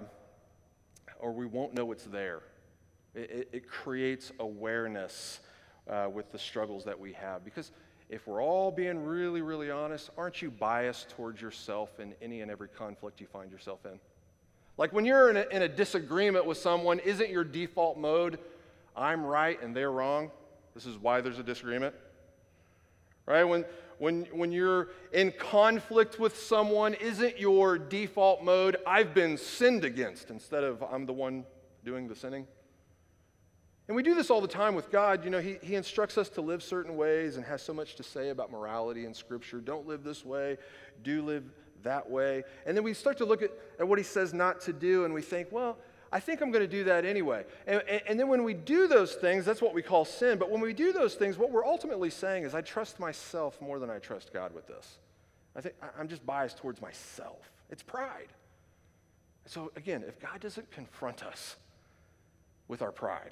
or 1.19 1.31
we 1.31 1.45
won't 1.45 1.73
know 1.73 1.91
it's 1.91 2.05
there. 2.05 2.41
It, 3.15 3.31
it, 3.31 3.49
it 3.51 3.67
creates 3.67 4.31
awareness 4.39 5.39
uh, 5.89 6.07
with 6.11 6.31
the 6.31 6.39
struggles 6.39 6.85
that 6.85 6.99
we 6.99 7.13
have. 7.13 7.43
Because 7.43 7.71
if 8.09 8.25
we're 8.25 8.41
all 8.41 8.71
being 8.71 9.05
really, 9.05 9.41
really 9.41 9.69
honest, 9.69 10.09
aren't 10.17 10.41
you 10.41 10.49
biased 10.49 11.09
towards 11.09 11.39
yourself 11.41 11.99
in 11.99 12.15
any 12.21 12.41
and 12.41 12.49
every 12.49 12.67
conflict 12.67 13.21
you 13.21 13.27
find 13.27 13.51
yourself 13.51 13.85
in? 13.85 13.99
Like 14.77 14.91
when 14.93 15.05
you're 15.05 15.29
in 15.29 15.37
a, 15.37 15.45
in 15.51 15.61
a 15.61 15.67
disagreement 15.67 16.45
with 16.45 16.57
someone, 16.57 16.99
isn't 16.99 17.29
your 17.29 17.43
default 17.43 17.97
mode, 17.97 18.39
I'm 18.95 19.23
right 19.23 19.61
and 19.61 19.75
they're 19.75 19.91
wrong? 19.91 20.31
This 20.73 20.85
is 20.85 20.97
why 20.97 21.21
there's 21.21 21.37
a 21.37 21.43
disagreement. 21.43 21.93
Right? 23.27 23.43
When, 23.43 23.63
when, 23.99 24.25
when 24.31 24.51
you're 24.51 24.89
in 25.13 25.31
conflict 25.31 26.17
with 26.17 26.35
someone, 26.35 26.95
isn't 26.95 27.39
your 27.39 27.77
default 27.77 28.43
mode, 28.43 28.77
I've 28.87 29.13
been 29.13 29.37
sinned 29.37 29.85
against, 29.85 30.31
instead 30.31 30.63
of 30.63 30.81
I'm 30.81 31.05
the 31.05 31.13
one 31.13 31.45
doing 31.85 32.07
the 32.07 32.15
sinning? 32.15 32.47
And 33.89 33.95
we 33.95 34.03
do 34.03 34.13
this 34.13 34.29
all 34.29 34.39
the 34.39 34.47
time 34.47 34.75
with 34.75 34.91
God. 34.91 35.25
You 35.25 35.31
know, 35.31 35.39
he, 35.39 35.57
he 35.63 35.73
instructs 35.73 36.15
us 36.19 36.29
to 36.29 36.41
live 36.41 36.61
certain 36.61 36.95
ways 36.95 37.37
and 37.37 37.45
has 37.45 37.63
so 37.63 37.73
much 37.73 37.95
to 37.95 38.03
say 38.03 38.29
about 38.29 38.51
morality 38.51 39.05
in 39.05 39.15
Scripture. 39.15 39.59
Don't 39.59 39.87
live 39.87 40.03
this 40.03 40.23
way, 40.23 40.57
do 41.03 41.23
live 41.23 41.43
that 41.81 42.07
way. 42.07 42.43
And 42.67 42.77
then 42.77 42.83
we 42.83 42.93
start 42.93 43.17
to 43.17 43.25
look 43.25 43.41
at, 43.41 43.49
at 43.79 43.87
what 43.87 43.97
He 43.97 44.03
says 44.03 44.31
not 44.31 44.61
to 44.61 44.73
do, 44.73 45.05
and 45.05 45.13
we 45.13 45.23
think, 45.23 45.47
well, 45.51 45.75
I 46.11 46.19
think 46.19 46.39
I'm 46.39 46.51
going 46.51 46.63
to 46.63 46.67
do 46.67 46.83
that 46.83 47.03
anyway. 47.03 47.45
And, 47.65 47.81
and, 47.89 48.01
and, 48.07 48.19
then 48.19 48.27
when 48.27 48.43
we 48.43 48.53
do 48.53 48.87
those 48.87 49.15
things, 49.15 49.43
that's 49.43 49.61
what 49.61 49.73
we 49.73 49.81
call 49.81 50.05
sin. 50.05 50.37
But 50.37 50.51
when 50.51 50.61
we 50.61 50.71
do 50.71 50.93
those 50.93 51.15
things, 51.15 51.39
what 51.39 51.49
we're 51.51 51.65
ultimately 51.65 52.11
saying 52.11 52.43
is, 52.43 52.53
I 52.53 52.61
trust 52.61 52.99
myself 52.99 53.59
more 53.59 53.79
than 53.79 53.89
I 53.89 53.97
trust 53.97 54.31
God 54.31 54.53
with 54.53 54.67
this. 54.67 54.99
I 55.55 55.61
think 55.61 55.73
I'm 55.97 56.07
just 56.07 56.23
biased 56.27 56.57
towards 56.57 56.79
myself. 56.79 57.51
It's 57.71 57.81
pride. 57.81 58.27
So 59.47 59.71
again, 59.75 60.03
if 60.07 60.19
God 60.19 60.39
doesn't 60.41 60.69
confront 60.69 61.23
us 61.23 61.55
with 62.67 62.83
our 62.83 62.91
pride, 62.91 63.31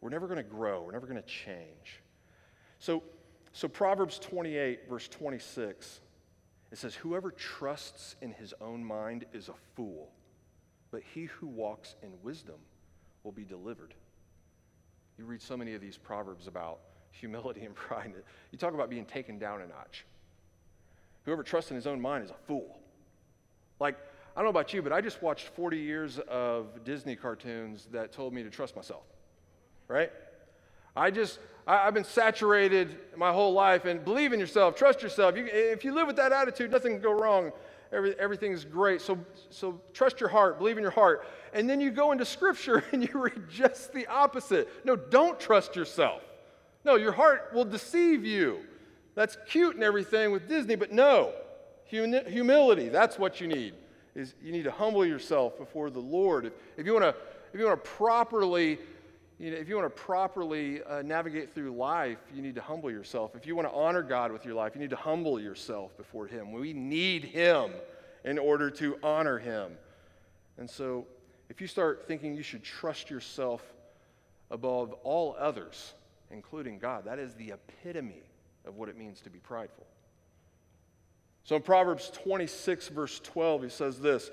we're 0.00 0.10
never 0.10 0.26
going 0.26 0.38
to 0.38 0.42
grow. 0.42 0.82
We're 0.82 0.92
never 0.92 1.06
going 1.06 1.20
to 1.20 1.28
change. 1.28 2.00
So, 2.78 3.02
so 3.52 3.68
Proverbs 3.68 4.18
28, 4.18 4.88
verse 4.88 5.08
26, 5.08 6.00
it 6.72 6.78
says, 6.78 6.94
Whoever 6.94 7.30
trusts 7.30 8.16
in 8.22 8.32
his 8.32 8.54
own 8.60 8.84
mind 8.84 9.26
is 9.32 9.48
a 9.48 9.54
fool, 9.74 10.10
but 10.90 11.02
he 11.14 11.24
who 11.24 11.46
walks 11.46 11.96
in 12.02 12.10
wisdom 12.22 12.56
will 13.22 13.32
be 13.32 13.44
delivered. 13.44 13.94
You 15.18 15.26
read 15.26 15.42
so 15.42 15.56
many 15.56 15.74
of 15.74 15.80
these 15.80 15.98
proverbs 15.98 16.46
about 16.46 16.80
humility 17.10 17.64
and 17.64 17.74
pride. 17.74 18.12
You 18.50 18.58
talk 18.58 18.72
about 18.72 18.88
being 18.88 19.04
taken 19.04 19.38
down 19.38 19.60
a 19.60 19.66
notch. 19.66 20.06
Whoever 21.24 21.42
trusts 21.42 21.70
in 21.70 21.76
his 21.76 21.86
own 21.86 22.00
mind 22.00 22.24
is 22.24 22.30
a 22.30 22.46
fool. 22.46 22.78
Like, 23.78 23.98
I 24.34 24.40
don't 24.40 24.44
know 24.44 24.50
about 24.50 24.72
you, 24.72 24.80
but 24.80 24.92
I 24.92 25.02
just 25.02 25.22
watched 25.22 25.48
40 25.48 25.76
years 25.76 26.18
of 26.28 26.84
Disney 26.84 27.16
cartoons 27.16 27.88
that 27.92 28.12
told 28.12 28.32
me 28.32 28.42
to 28.42 28.48
trust 28.48 28.76
myself 28.76 29.02
right? 29.90 30.10
I 30.96 31.10
just, 31.10 31.38
I, 31.66 31.84
have 31.84 31.94
been 31.94 32.04
saturated 32.04 32.96
my 33.16 33.32
whole 33.32 33.52
life 33.52 33.84
and 33.84 34.04
believe 34.04 34.32
in 34.32 34.40
yourself, 34.40 34.76
trust 34.76 35.02
yourself. 35.02 35.36
You, 35.36 35.46
if 35.50 35.84
you 35.84 35.92
live 35.92 36.06
with 36.06 36.16
that 36.16 36.32
attitude, 36.32 36.70
nothing 36.70 36.94
can 36.94 37.02
go 37.02 37.12
wrong. 37.12 37.52
Every, 37.92 38.18
everything's 38.20 38.64
great. 38.64 39.00
So, 39.00 39.18
so 39.50 39.80
trust 39.92 40.20
your 40.20 40.28
heart, 40.28 40.58
believe 40.58 40.76
in 40.76 40.82
your 40.82 40.92
heart. 40.92 41.26
And 41.52 41.68
then 41.68 41.80
you 41.80 41.90
go 41.90 42.12
into 42.12 42.24
scripture 42.24 42.84
and 42.92 43.02
you 43.02 43.10
read 43.14 43.48
just 43.50 43.92
the 43.92 44.06
opposite. 44.06 44.68
No, 44.84 44.94
don't 44.94 45.38
trust 45.40 45.74
yourself. 45.74 46.22
No, 46.84 46.94
your 46.94 47.12
heart 47.12 47.50
will 47.52 47.64
deceive 47.64 48.24
you. 48.24 48.60
That's 49.16 49.36
cute 49.46 49.74
and 49.74 49.84
everything 49.84 50.30
with 50.30 50.48
Disney, 50.48 50.76
but 50.76 50.92
no. 50.92 51.32
Humility, 51.84 52.88
that's 52.88 53.18
what 53.18 53.40
you 53.40 53.48
need. 53.48 53.74
Is 54.14 54.34
you 54.40 54.52
need 54.52 54.64
to 54.64 54.70
humble 54.70 55.04
yourself 55.04 55.58
before 55.58 55.90
the 55.90 56.00
Lord. 56.00 56.46
If, 56.46 56.52
if 56.76 56.86
you 56.86 56.92
want 56.92 57.04
to 57.04 57.14
if 57.52 57.58
you 57.58 57.66
want 57.66 57.82
to 57.82 57.90
properly 57.90 58.78
you 59.40 59.50
know, 59.50 59.56
if 59.56 59.70
you 59.70 59.76
want 59.76 59.86
to 59.86 60.02
properly 60.02 60.82
uh, 60.82 61.00
navigate 61.00 61.54
through 61.54 61.70
life, 61.74 62.18
you 62.34 62.42
need 62.42 62.56
to 62.56 62.60
humble 62.60 62.90
yourself. 62.90 63.34
If 63.34 63.46
you 63.46 63.56
want 63.56 63.66
to 63.68 63.74
honor 63.74 64.02
God 64.02 64.32
with 64.32 64.44
your 64.44 64.54
life, 64.54 64.74
you 64.74 64.82
need 64.82 64.90
to 64.90 64.96
humble 64.96 65.40
yourself 65.40 65.96
before 65.96 66.26
Him. 66.26 66.52
We 66.52 66.74
need 66.74 67.24
Him 67.24 67.70
in 68.22 68.38
order 68.38 68.70
to 68.72 68.98
honor 69.02 69.38
Him. 69.38 69.72
And 70.58 70.68
so, 70.68 71.06
if 71.48 71.58
you 71.58 71.66
start 71.66 72.04
thinking 72.06 72.34
you 72.34 72.42
should 72.42 72.62
trust 72.62 73.08
yourself 73.08 73.62
above 74.50 74.92
all 75.04 75.34
others, 75.38 75.94
including 76.30 76.78
God, 76.78 77.06
that 77.06 77.18
is 77.18 77.32
the 77.32 77.54
epitome 77.54 78.22
of 78.66 78.76
what 78.76 78.90
it 78.90 78.98
means 78.98 79.22
to 79.22 79.30
be 79.30 79.38
prideful. 79.38 79.86
So 81.44 81.56
in 81.56 81.62
Proverbs 81.62 82.10
26, 82.10 82.88
verse 82.88 83.18
12, 83.20 83.62
he 83.62 83.68
says 83.70 83.98
this 84.00 84.30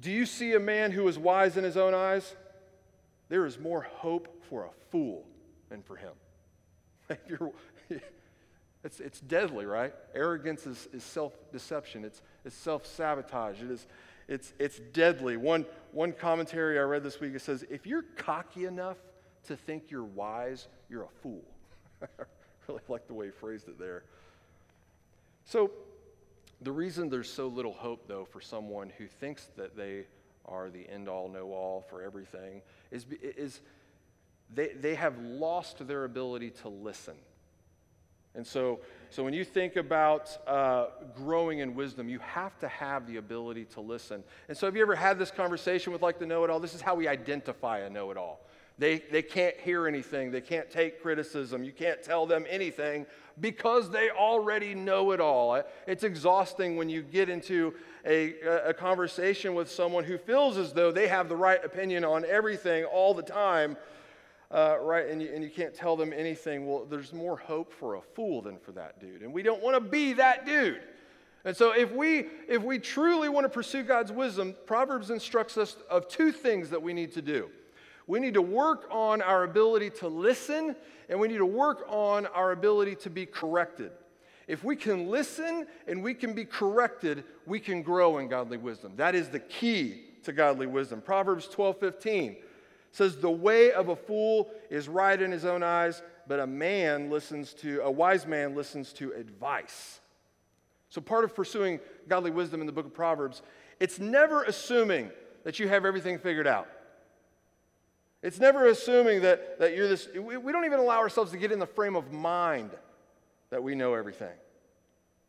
Do 0.00 0.10
you 0.10 0.24
see 0.24 0.54
a 0.54 0.60
man 0.60 0.90
who 0.90 1.06
is 1.06 1.18
wise 1.18 1.58
in 1.58 1.64
his 1.64 1.76
own 1.76 1.92
eyes? 1.92 2.34
There 3.32 3.46
is 3.46 3.58
more 3.58 3.80
hope 3.80 4.28
for 4.50 4.64
a 4.64 4.70
fool 4.90 5.24
than 5.70 5.80
for 5.80 5.96
him. 5.96 6.12
it's, 8.84 9.00
it's 9.00 9.20
deadly, 9.20 9.64
right? 9.64 9.94
Arrogance 10.14 10.66
is, 10.66 10.86
is 10.92 11.02
self 11.02 11.32
deception, 11.50 12.04
it's, 12.04 12.20
it's 12.44 12.54
self 12.54 12.84
sabotage, 12.84 13.62
it 13.62 13.70
is, 13.70 13.86
it's, 14.28 14.52
it's 14.58 14.80
deadly. 14.92 15.38
One, 15.38 15.64
one 15.92 16.12
commentary 16.12 16.78
I 16.78 16.82
read 16.82 17.02
this 17.02 17.20
week 17.20 17.34
it 17.34 17.40
says, 17.40 17.64
if 17.70 17.86
you're 17.86 18.04
cocky 18.18 18.66
enough 18.66 18.98
to 19.46 19.56
think 19.56 19.90
you're 19.90 20.04
wise, 20.04 20.68
you're 20.90 21.04
a 21.04 21.20
fool. 21.22 21.40
I 22.02 22.06
really 22.68 22.82
like 22.86 23.06
the 23.06 23.14
way 23.14 23.24
he 23.24 23.32
phrased 23.32 23.66
it 23.66 23.78
there. 23.78 24.02
So, 25.46 25.70
the 26.60 26.70
reason 26.70 27.08
there's 27.08 27.32
so 27.32 27.46
little 27.46 27.72
hope, 27.72 28.06
though, 28.06 28.26
for 28.26 28.42
someone 28.42 28.92
who 28.98 29.06
thinks 29.06 29.48
that 29.56 29.74
they 29.74 30.04
are 30.46 30.70
the 30.70 30.88
end 30.88 31.08
all, 31.08 31.28
know 31.28 31.52
all 31.52 31.84
for 31.88 32.02
everything, 32.02 32.62
is, 32.90 33.06
is 33.22 33.60
they, 34.54 34.68
they 34.68 34.94
have 34.94 35.18
lost 35.18 35.86
their 35.86 36.04
ability 36.04 36.50
to 36.50 36.68
listen. 36.68 37.14
And 38.34 38.46
so, 38.46 38.80
so 39.10 39.22
when 39.22 39.34
you 39.34 39.44
think 39.44 39.76
about 39.76 40.36
uh, 40.48 40.86
growing 41.14 41.58
in 41.58 41.74
wisdom, 41.74 42.08
you 42.08 42.18
have 42.20 42.58
to 42.60 42.68
have 42.68 43.06
the 43.06 43.18
ability 43.18 43.66
to 43.66 43.80
listen. 43.80 44.24
And 44.48 44.56
so, 44.56 44.66
have 44.66 44.74
you 44.74 44.80
ever 44.80 44.94
had 44.94 45.18
this 45.18 45.30
conversation 45.30 45.92
with 45.92 46.00
like 46.00 46.18
the 46.18 46.24
know 46.24 46.42
it 46.44 46.48
all? 46.48 46.58
This 46.58 46.74
is 46.74 46.80
how 46.80 46.94
we 46.94 47.06
identify 47.08 47.80
a 47.80 47.90
know 47.90 48.10
it 48.10 48.16
all. 48.16 48.40
They, 48.78 49.02
they 49.10 49.22
can't 49.22 49.56
hear 49.58 49.86
anything, 49.86 50.30
they 50.30 50.40
can't 50.40 50.70
take 50.70 51.02
criticism, 51.02 51.62
you 51.62 51.72
can't 51.72 52.02
tell 52.02 52.26
them 52.26 52.46
anything 52.48 53.06
because 53.40 53.90
they 53.90 54.10
already 54.10 54.74
know 54.74 55.12
it 55.12 55.20
all. 55.20 55.62
It's 55.86 56.04
exhausting 56.04 56.76
when 56.76 56.88
you 56.88 57.02
get 57.02 57.28
into 57.28 57.74
a, 58.04 58.40
a 58.66 58.74
conversation 58.74 59.54
with 59.54 59.70
someone 59.70 60.04
who 60.04 60.18
feels 60.18 60.56
as 60.56 60.72
though 60.72 60.92
they 60.92 61.08
have 61.08 61.28
the 61.28 61.36
right 61.36 61.64
opinion 61.64 62.04
on 62.04 62.24
everything 62.24 62.84
all 62.84 63.14
the 63.14 63.22
time. 63.22 63.76
Uh, 64.50 64.76
right, 64.82 65.06
and 65.08 65.22
you, 65.22 65.30
and 65.34 65.42
you 65.42 65.48
can't 65.48 65.74
tell 65.74 65.96
them 65.96 66.12
anything. 66.12 66.66
Well, 66.66 66.84
there's 66.84 67.12
more 67.14 67.38
hope 67.38 67.72
for 67.72 67.94
a 67.94 68.02
fool 68.02 68.42
than 68.42 68.58
for 68.58 68.72
that 68.72 69.00
dude. 69.00 69.22
And 69.22 69.32
we 69.32 69.42
don't 69.42 69.62
want 69.62 69.76
to 69.76 69.80
be 69.80 70.12
that 70.14 70.44
dude. 70.44 70.82
And 71.44 71.56
so 71.56 71.72
if 71.72 71.90
we 71.90 72.26
if 72.48 72.62
we 72.62 72.78
truly 72.78 73.28
want 73.28 73.44
to 73.44 73.48
pursue 73.48 73.82
God's 73.82 74.12
wisdom, 74.12 74.54
Proverbs 74.66 75.10
instructs 75.10 75.56
us 75.56 75.76
of 75.90 76.06
two 76.06 76.30
things 76.30 76.70
that 76.70 76.82
we 76.82 76.92
need 76.92 77.12
to 77.14 77.22
do. 77.22 77.48
We 78.06 78.20
need 78.20 78.34
to 78.34 78.42
work 78.42 78.86
on 78.90 79.22
our 79.22 79.44
ability 79.44 79.90
to 79.90 80.08
listen, 80.08 80.76
and 81.08 81.20
we 81.20 81.28
need 81.28 81.38
to 81.38 81.46
work 81.46 81.84
on 81.88 82.26
our 82.26 82.52
ability 82.52 82.96
to 82.96 83.10
be 83.10 83.26
corrected. 83.26 83.92
If 84.48 84.64
we 84.64 84.76
can 84.76 85.08
listen 85.08 85.66
and 85.86 86.02
we 86.02 86.14
can 86.14 86.34
be 86.34 86.44
corrected, 86.44 87.24
we 87.46 87.60
can 87.60 87.82
grow 87.82 88.18
in 88.18 88.28
godly 88.28 88.58
wisdom. 88.58 88.94
That 88.96 89.14
is 89.14 89.28
the 89.28 89.38
key 89.38 90.02
to 90.24 90.32
godly 90.32 90.66
wisdom. 90.66 91.00
Proverbs 91.00 91.46
12 91.48 91.78
15 91.78 92.36
says 92.90 93.16
the 93.16 93.30
way 93.30 93.72
of 93.72 93.88
a 93.88 93.96
fool 93.96 94.50
is 94.68 94.88
right 94.88 95.20
in 95.20 95.32
his 95.32 95.44
own 95.44 95.62
eyes, 95.62 96.02
but 96.26 96.40
a 96.40 96.46
man 96.46 97.08
listens 97.10 97.54
to 97.54 97.80
a 97.82 97.90
wise 97.90 98.26
man 98.26 98.54
listens 98.54 98.92
to 98.94 99.12
advice. 99.12 100.00
So 100.90 101.00
part 101.00 101.24
of 101.24 101.34
pursuing 101.34 101.80
godly 102.06 102.30
wisdom 102.30 102.60
in 102.60 102.66
the 102.66 102.72
book 102.72 102.84
of 102.84 102.92
Proverbs, 102.92 103.42
it's 103.80 103.98
never 103.98 104.44
assuming 104.44 105.10
that 105.44 105.58
you 105.58 105.68
have 105.68 105.86
everything 105.86 106.18
figured 106.18 106.46
out. 106.46 106.68
It's 108.22 108.38
never 108.38 108.68
assuming 108.68 109.22
that, 109.22 109.58
that 109.58 109.74
you're 109.74 109.88
this, 109.88 110.08
we, 110.14 110.36
we 110.36 110.52
don't 110.52 110.64
even 110.64 110.78
allow 110.78 110.98
ourselves 110.98 111.32
to 111.32 111.38
get 111.38 111.50
in 111.50 111.58
the 111.58 111.66
frame 111.66 111.96
of 111.96 112.12
mind 112.12 112.70
that 113.50 113.62
we 113.62 113.74
know 113.74 113.94
everything. 113.94 114.34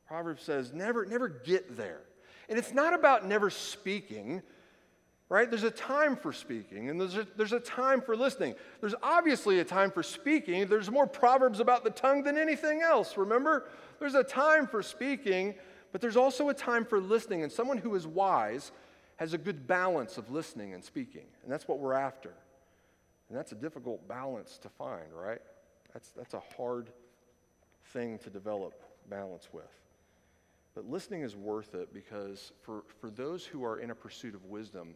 Proverbs 0.07 0.43
says, 0.43 0.73
never, 0.73 1.05
never 1.05 1.27
get 1.27 1.75
there. 1.75 2.01
And 2.49 2.59
it's 2.59 2.71
not 2.71 2.93
about 2.93 3.25
never 3.27 3.49
speaking, 3.49 4.43
right? 5.27 5.49
There's 5.49 5.63
a 5.63 5.71
time 5.71 6.15
for 6.15 6.31
speaking 6.31 6.89
and 6.89 7.01
there's 7.01 7.17
a, 7.17 7.25
there's 7.35 7.53
a 7.53 7.59
time 7.59 7.99
for 7.99 8.15
listening. 8.15 8.53
There's 8.79 8.95
obviously 9.01 9.59
a 9.59 9.65
time 9.65 9.89
for 9.89 10.03
speaking. 10.03 10.67
There's 10.67 10.91
more 10.91 11.07
Proverbs 11.07 11.59
about 11.59 11.83
the 11.83 11.89
tongue 11.89 12.23
than 12.23 12.37
anything 12.37 12.81
else, 12.81 13.17
remember? 13.17 13.67
There's 13.99 14.13
a 14.13 14.23
time 14.23 14.67
for 14.67 14.83
speaking, 14.83 15.55
but 15.91 15.99
there's 15.99 16.17
also 16.17 16.49
a 16.49 16.53
time 16.53 16.85
for 16.85 16.99
listening. 16.99 17.41
And 17.41 17.51
someone 17.51 17.79
who 17.79 17.95
is 17.95 18.05
wise 18.05 18.71
has 19.15 19.33
a 19.33 19.37
good 19.37 19.65
balance 19.65 20.17
of 20.19 20.29
listening 20.29 20.75
and 20.75 20.83
speaking. 20.83 21.25
And 21.43 21.51
that's 21.51 21.67
what 21.67 21.79
we're 21.79 21.93
after. 21.93 22.33
And 23.33 23.39
that's 23.39 23.51
a 23.51 23.55
difficult 23.55 24.07
balance 24.07 24.59
to 24.59 24.69
find, 24.69 25.11
right? 25.11 25.41
That's, 25.91 26.11
that's 26.11 26.35
a 26.35 26.43
hard 26.55 26.91
thing 27.85 28.19
to 28.19 28.29
develop 28.29 28.79
balance 29.09 29.49
with. 29.51 29.71
But 30.75 30.87
listening 30.87 31.23
is 31.23 31.35
worth 31.35 31.73
it 31.73 31.91
because 31.95 32.51
for, 32.61 32.83
for 33.01 33.09
those 33.09 33.43
who 33.43 33.65
are 33.65 33.79
in 33.79 33.89
a 33.89 33.95
pursuit 33.95 34.35
of 34.35 34.45
wisdom, 34.45 34.93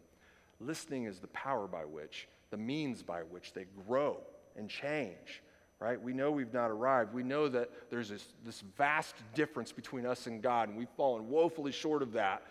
listening 0.60 1.06
is 1.06 1.18
the 1.18 1.30
power 1.30 1.66
by 1.66 1.84
which, 1.84 2.28
the 2.52 2.58
means 2.58 3.02
by 3.02 3.22
which 3.22 3.54
they 3.54 3.66
grow 3.88 4.20
and 4.56 4.70
change, 4.70 5.42
right? 5.80 6.00
We 6.00 6.14
know 6.14 6.30
we've 6.30 6.54
not 6.54 6.70
arrived. 6.70 7.16
We 7.16 7.24
know 7.24 7.48
that 7.50 7.72
there's 7.90 8.10
this, 8.10 8.28
this 8.46 8.62
vast 8.78 9.16
difference 9.34 9.72
between 9.72 10.06
us 10.06 10.28
and 10.28 10.44
God, 10.44 10.70
and 10.70 10.78
we've 10.78 10.88
fallen 10.96 11.28
woefully 11.28 11.72
short 11.72 12.04
of 12.04 12.12
that. 12.12 12.44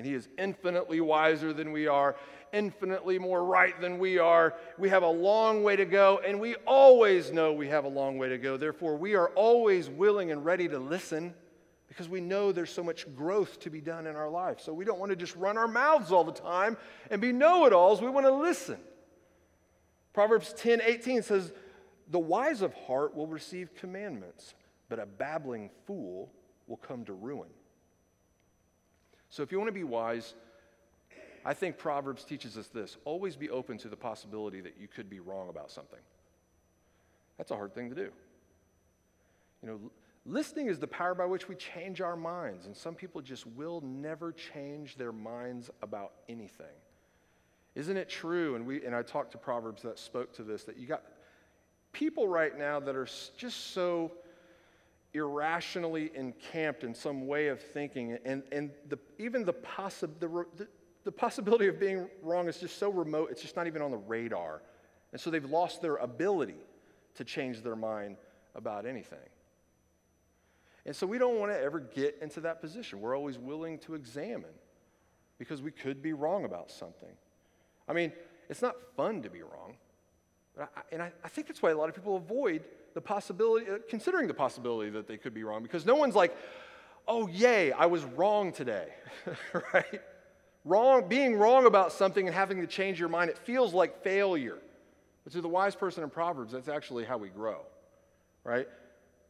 And 0.00 0.06
He 0.06 0.14
is 0.14 0.30
infinitely 0.38 1.02
wiser 1.02 1.52
than 1.52 1.72
we 1.72 1.86
are, 1.86 2.16
infinitely 2.54 3.18
more 3.18 3.44
right 3.44 3.78
than 3.82 3.98
we 3.98 4.16
are. 4.16 4.54
We 4.78 4.88
have 4.88 5.02
a 5.02 5.10
long 5.10 5.62
way 5.62 5.76
to 5.76 5.84
go, 5.84 6.22
and 6.26 6.40
we 6.40 6.54
always 6.66 7.30
know 7.32 7.52
we 7.52 7.68
have 7.68 7.84
a 7.84 7.88
long 7.88 8.16
way 8.16 8.30
to 8.30 8.38
go. 8.38 8.56
Therefore, 8.56 8.96
we 8.96 9.14
are 9.14 9.28
always 9.34 9.90
willing 9.90 10.32
and 10.32 10.42
ready 10.42 10.68
to 10.68 10.78
listen 10.78 11.34
because 11.86 12.08
we 12.08 12.22
know 12.22 12.50
there's 12.50 12.72
so 12.72 12.82
much 12.82 13.14
growth 13.14 13.60
to 13.60 13.68
be 13.68 13.82
done 13.82 14.06
in 14.06 14.16
our 14.16 14.30
life. 14.30 14.58
So 14.62 14.72
we 14.72 14.86
don't 14.86 14.98
want 14.98 15.10
to 15.10 15.16
just 15.16 15.36
run 15.36 15.58
our 15.58 15.68
mouths 15.68 16.12
all 16.12 16.24
the 16.24 16.32
time 16.32 16.78
and 17.10 17.20
be 17.20 17.30
know 17.30 17.66
it 17.66 17.74
alls. 17.74 18.00
We 18.00 18.08
want 18.08 18.24
to 18.24 18.32
listen. 18.32 18.78
Proverbs 20.14 20.54
10 20.54 20.80
18 20.82 21.22
says, 21.22 21.52
The 22.08 22.18
wise 22.18 22.62
of 22.62 22.72
heart 22.72 23.14
will 23.14 23.26
receive 23.26 23.74
commandments, 23.74 24.54
but 24.88 24.98
a 24.98 25.04
babbling 25.04 25.68
fool 25.86 26.32
will 26.68 26.78
come 26.78 27.04
to 27.04 27.12
ruin. 27.12 27.50
So 29.30 29.42
if 29.42 29.50
you 29.50 29.58
want 29.58 29.68
to 29.68 29.72
be 29.72 29.84
wise, 29.84 30.34
I 31.44 31.54
think 31.54 31.78
Proverbs 31.78 32.24
teaches 32.24 32.58
us 32.58 32.68
this 32.68 32.98
always 33.04 33.36
be 33.36 33.48
open 33.50 33.78
to 33.78 33.88
the 33.88 33.96
possibility 33.96 34.60
that 34.60 34.74
you 34.78 34.88
could 34.88 35.08
be 35.08 35.20
wrong 35.20 35.48
about 35.48 35.70
something. 35.70 36.00
That's 37.38 37.50
a 37.50 37.56
hard 37.56 37.74
thing 37.74 37.88
to 37.88 37.94
do. 37.94 38.10
You 39.62 39.68
know, 39.68 39.80
Listening 40.26 40.66
is 40.66 40.78
the 40.78 40.86
power 40.86 41.14
by 41.14 41.24
which 41.24 41.48
we 41.48 41.54
change 41.54 42.00
our 42.00 42.16
minds, 42.16 42.66
and 42.66 42.76
some 42.76 42.94
people 42.94 43.22
just 43.22 43.46
will 43.46 43.80
never 43.80 44.32
change 44.32 44.96
their 44.96 45.12
minds 45.12 45.70
about 45.82 46.12
anything. 46.28 46.66
Isn't 47.74 47.96
it 47.96 48.08
true? 48.08 48.54
And, 48.54 48.66
we, 48.66 48.84
and 48.84 48.94
I 48.94 49.02
talked 49.02 49.32
to 49.32 49.38
Proverbs 49.38 49.82
that 49.82 49.98
spoke 49.98 50.32
to 50.34 50.42
this 50.42 50.64
that 50.64 50.76
you 50.76 50.86
got 50.86 51.02
people 51.92 52.28
right 52.28 52.56
now 52.56 52.80
that 52.80 52.94
are 52.94 53.08
just 53.36 53.72
so 53.72 54.12
irrationally 55.12 56.10
encamped 56.14 56.84
in 56.84 56.94
some 56.94 57.26
way 57.26 57.48
of 57.48 57.60
thinking, 57.60 58.18
and, 58.24 58.42
and 58.52 58.70
the, 58.88 58.98
even 59.18 59.44
the, 59.44 59.52
possi- 59.52 60.08
the, 60.20 60.28
the, 60.56 60.68
the 61.04 61.12
possibility 61.12 61.66
of 61.66 61.80
being 61.80 62.08
wrong 62.22 62.48
is 62.48 62.58
just 62.58 62.78
so 62.78 62.90
remote, 62.90 63.30
it's 63.30 63.42
just 63.42 63.56
not 63.56 63.66
even 63.66 63.82
on 63.82 63.90
the 63.90 63.96
radar. 63.96 64.62
And 65.12 65.20
so 65.20 65.30
they've 65.30 65.44
lost 65.44 65.82
their 65.82 65.96
ability 65.96 66.60
to 67.16 67.24
change 67.24 67.62
their 67.62 67.76
mind 67.76 68.16
about 68.54 68.86
anything. 68.86 69.18
And 70.86 70.94
so 70.94 71.06
we 71.06 71.18
don't 71.18 71.38
want 71.38 71.52
to 71.52 71.60
ever 71.60 71.80
get 71.80 72.18
into 72.22 72.40
that 72.42 72.60
position. 72.60 73.00
We're 73.00 73.16
always 73.16 73.38
willing 73.38 73.78
to 73.80 73.94
examine 73.94 74.54
because 75.38 75.62
we 75.62 75.70
could 75.70 76.02
be 76.02 76.12
wrong 76.12 76.44
about 76.44 76.70
something. 76.70 77.10
I 77.88 77.92
mean, 77.92 78.12
it's 78.48 78.62
not 78.62 78.76
fun 78.96 79.22
to 79.22 79.30
be 79.30 79.42
wrong. 79.42 79.76
I, 80.58 80.66
and 80.92 81.02
I, 81.02 81.12
I, 81.24 81.28
think 81.28 81.46
that's 81.46 81.62
why 81.62 81.70
a 81.70 81.76
lot 81.76 81.88
of 81.88 81.94
people 81.94 82.16
avoid 82.16 82.64
the 82.94 83.00
possibility, 83.00 83.70
uh, 83.70 83.78
considering 83.88 84.26
the 84.26 84.34
possibility 84.34 84.90
that 84.90 85.06
they 85.06 85.16
could 85.16 85.34
be 85.34 85.44
wrong, 85.44 85.62
because 85.62 85.86
no 85.86 85.94
one's 85.94 86.14
like, 86.14 86.36
oh, 87.06 87.26
yay, 87.28 87.72
I 87.72 87.86
was 87.86 88.04
wrong 88.04 88.52
today, 88.52 88.88
right? 89.74 90.00
Wrong, 90.64 91.08
being 91.08 91.36
wrong 91.36 91.66
about 91.66 91.92
something 91.92 92.26
and 92.26 92.34
having 92.34 92.60
to 92.60 92.66
change 92.66 93.00
your 93.00 93.08
mind, 93.08 93.30
it 93.30 93.38
feels 93.38 93.72
like 93.72 94.02
failure. 94.02 94.58
But 95.24 95.32
to 95.32 95.40
the 95.40 95.48
wise 95.48 95.74
person 95.74 96.02
in 96.02 96.10
Proverbs, 96.10 96.52
that's 96.52 96.68
actually 96.68 97.04
how 97.04 97.18
we 97.18 97.28
grow, 97.28 97.62
right? 98.44 98.68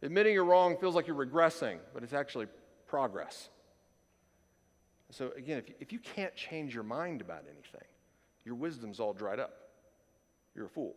Admitting 0.02 0.34
you're 0.34 0.44
wrong 0.44 0.76
feels 0.78 0.94
like 0.94 1.06
you're 1.06 1.16
regressing, 1.16 1.78
but 1.94 2.02
it's 2.02 2.12
actually 2.12 2.46
progress. 2.86 3.48
So, 5.10 5.32
again, 5.36 5.58
if 5.58 5.68
you, 5.68 5.74
if 5.80 5.92
you 5.92 5.98
can't 5.98 6.34
change 6.36 6.74
your 6.74 6.84
mind 6.84 7.20
about 7.20 7.44
anything, 7.44 7.86
your 8.44 8.54
wisdom's 8.54 9.00
all 9.00 9.12
dried 9.12 9.40
up. 9.40 9.52
You're 10.54 10.66
a 10.66 10.70
fool. 10.70 10.94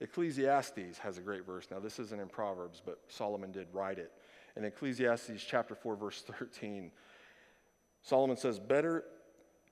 Ecclesiastes 0.00 0.98
has 0.98 1.18
a 1.18 1.20
great 1.20 1.44
verse. 1.44 1.66
Now, 1.70 1.80
this 1.80 1.98
isn't 1.98 2.20
in 2.20 2.28
Proverbs, 2.28 2.80
but 2.84 3.00
Solomon 3.08 3.50
did 3.50 3.66
write 3.72 3.98
it. 3.98 4.12
In 4.56 4.64
Ecclesiastes 4.64 5.44
chapter 5.44 5.74
4, 5.74 5.96
verse 5.96 6.22
13, 6.22 6.90
Solomon 8.02 8.36
says, 8.36 8.58
Better, 8.58 9.04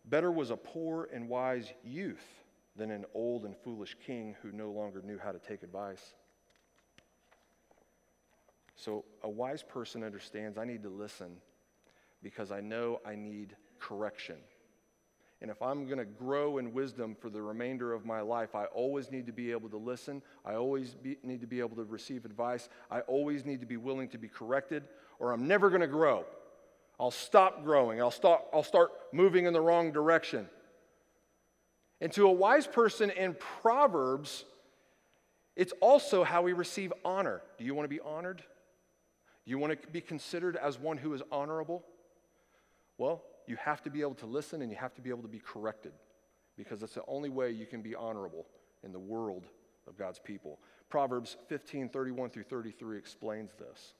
better 0.04 0.32
was 0.32 0.50
a 0.50 0.56
poor 0.56 1.08
and 1.12 1.28
wise 1.28 1.72
youth 1.84 2.44
than 2.76 2.90
an 2.90 3.04
old 3.14 3.44
and 3.44 3.56
foolish 3.56 3.96
king 4.04 4.34
who 4.42 4.52
no 4.52 4.70
longer 4.70 5.00
knew 5.02 5.18
how 5.18 5.32
to 5.32 5.38
take 5.38 5.62
advice. 5.62 6.14
So 8.74 9.04
a 9.22 9.28
wise 9.28 9.62
person 9.62 10.04
understands 10.04 10.58
I 10.58 10.64
need 10.64 10.82
to 10.82 10.90
listen 10.90 11.36
because 12.22 12.50
I 12.50 12.60
know 12.60 13.00
I 13.06 13.14
need 13.14 13.56
correction. 13.78 14.36
And 15.42 15.50
if 15.50 15.60
I'm 15.60 15.84
going 15.84 15.98
to 15.98 16.04
grow 16.04 16.58
in 16.58 16.72
wisdom 16.72 17.14
for 17.14 17.28
the 17.28 17.42
remainder 17.42 17.92
of 17.92 18.06
my 18.06 18.20
life, 18.22 18.54
I 18.54 18.64
always 18.66 19.10
need 19.10 19.26
to 19.26 19.32
be 19.32 19.50
able 19.52 19.68
to 19.68 19.76
listen. 19.76 20.22
I 20.46 20.54
always 20.54 20.94
be, 20.94 21.18
need 21.22 21.42
to 21.42 21.46
be 21.46 21.60
able 21.60 21.76
to 21.76 21.84
receive 21.84 22.24
advice. 22.24 22.68
I 22.90 23.00
always 23.00 23.44
need 23.44 23.60
to 23.60 23.66
be 23.66 23.76
willing 23.76 24.08
to 24.08 24.18
be 24.18 24.28
corrected, 24.28 24.84
or 25.18 25.32
I'm 25.32 25.46
never 25.46 25.68
going 25.68 25.82
to 25.82 25.86
grow. 25.86 26.24
I'll 26.98 27.10
stop 27.10 27.64
growing. 27.64 28.00
I'll, 28.00 28.10
stop, 28.10 28.48
I'll 28.54 28.62
start 28.62 28.90
moving 29.12 29.44
in 29.44 29.52
the 29.52 29.60
wrong 29.60 29.92
direction. 29.92 30.48
And 32.00 32.10
to 32.12 32.26
a 32.26 32.32
wise 32.32 32.66
person 32.66 33.10
in 33.10 33.34
Proverbs, 33.34 34.44
it's 35.54 35.74
also 35.80 36.24
how 36.24 36.42
we 36.42 36.54
receive 36.54 36.92
honor. 37.04 37.42
Do 37.58 37.64
you 37.64 37.74
want 37.74 37.84
to 37.84 37.94
be 37.94 38.00
honored? 38.00 38.42
You 39.44 39.58
want 39.58 39.80
to 39.80 39.88
be 39.88 40.00
considered 40.00 40.56
as 40.56 40.78
one 40.78 40.96
who 40.96 41.12
is 41.12 41.22
honorable? 41.30 41.84
Well, 42.98 43.22
you 43.46 43.56
have 43.56 43.82
to 43.82 43.90
be 43.90 44.00
able 44.00 44.14
to 44.14 44.26
listen 44.26 44.62
and 44.62 44.70
you 44.70 44.76
have 44.76 44.94
to 44.94 45.00
be 45.00 45.10
able 45.10 45.22
to 45.22 45.28
be 45.28 45.40
corrected 45.40 45.92
because 46.56 46.80
that's 46.80 46.94
the 46.94 47.04
only 47.06 47.28
way 47.28 47.50
you 47.50 47.66
can 47.66 47.82
be 47.82 47.94
honorable 47.94 48.46
in 48.82 48.92
the 48.92 48.98
world 48.98 49.46
of 49.86 49.96
God's 49.96 50.18
people. 50.18 50.58
Proverbs 50.88 51.36
15 51.48 51.88
31 51.88 52.30
through 52.30 52.44
33 52.44 52.98
explains 52.98 53.52
this. 53.58 53.94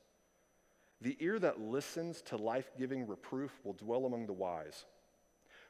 The 1.02 1.16
ear 1.20 1.38
that 1.38 1.60
listens 1.60 2.22
to 2.22 2.36
life 2.36 2.70
giving 2.78 3.06
reproof 3.06 3.52
will 3.64 3.74
dwell 3.74 4.06
among 4.06 4.26
the 4.26 4.32
wise. 4.32 4.86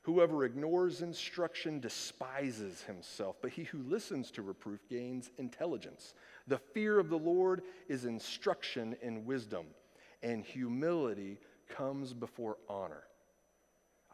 Whoever 0.02 0.44
ignores 0.44 1.02
instruction 1.02 1.80
despises 1.80 2.82
himself, 2.82 3.36
but 3.42 3.50
he 3.50 3.64
who 3.64 3.78
listens 3.78 4.30
to 4.32 4.42
reproof 4.42 4.78
gains 4.88 5.32
intelligence. 5.36 6.14
The 6.46 6.58
fear 6.58 7.00
of 7.00 7.08
the 7.08 7.18
Lord 7.18 7.62
is 7.88 8.04
instruction 8.04 8.94
in 9.02 9.24
wisdom, 9.24 9.66
and 10.22 10.44
humility 10.44 11.38
comes 11.68 12.12
before 12.12 12.56
honor. 12.68 13.02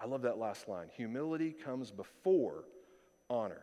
I 0.03 0.07
love 0.07 0.23
that 0.23 0.37
last 0.37 0.69
line. 0.69 0.89
Humility 0.97 1.55
comes 1.65 1.93
before 1.93 2.65
honor. 3.31 3.63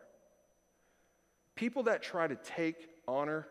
People 1.54 1.82
that 1.82 2.02
try 2.02 2.26
to 2.26 2.34
take 2.34 2.76
honor 3.06 3.46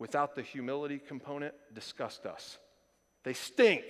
without 0.00 0.34
the 0.34 0.42
humility 0.42 0.98
component 0.98 1.54
disgust 1.72 2.26
us. 2.26 2.58
They 3.22 3.32
stink. 3.32 3.84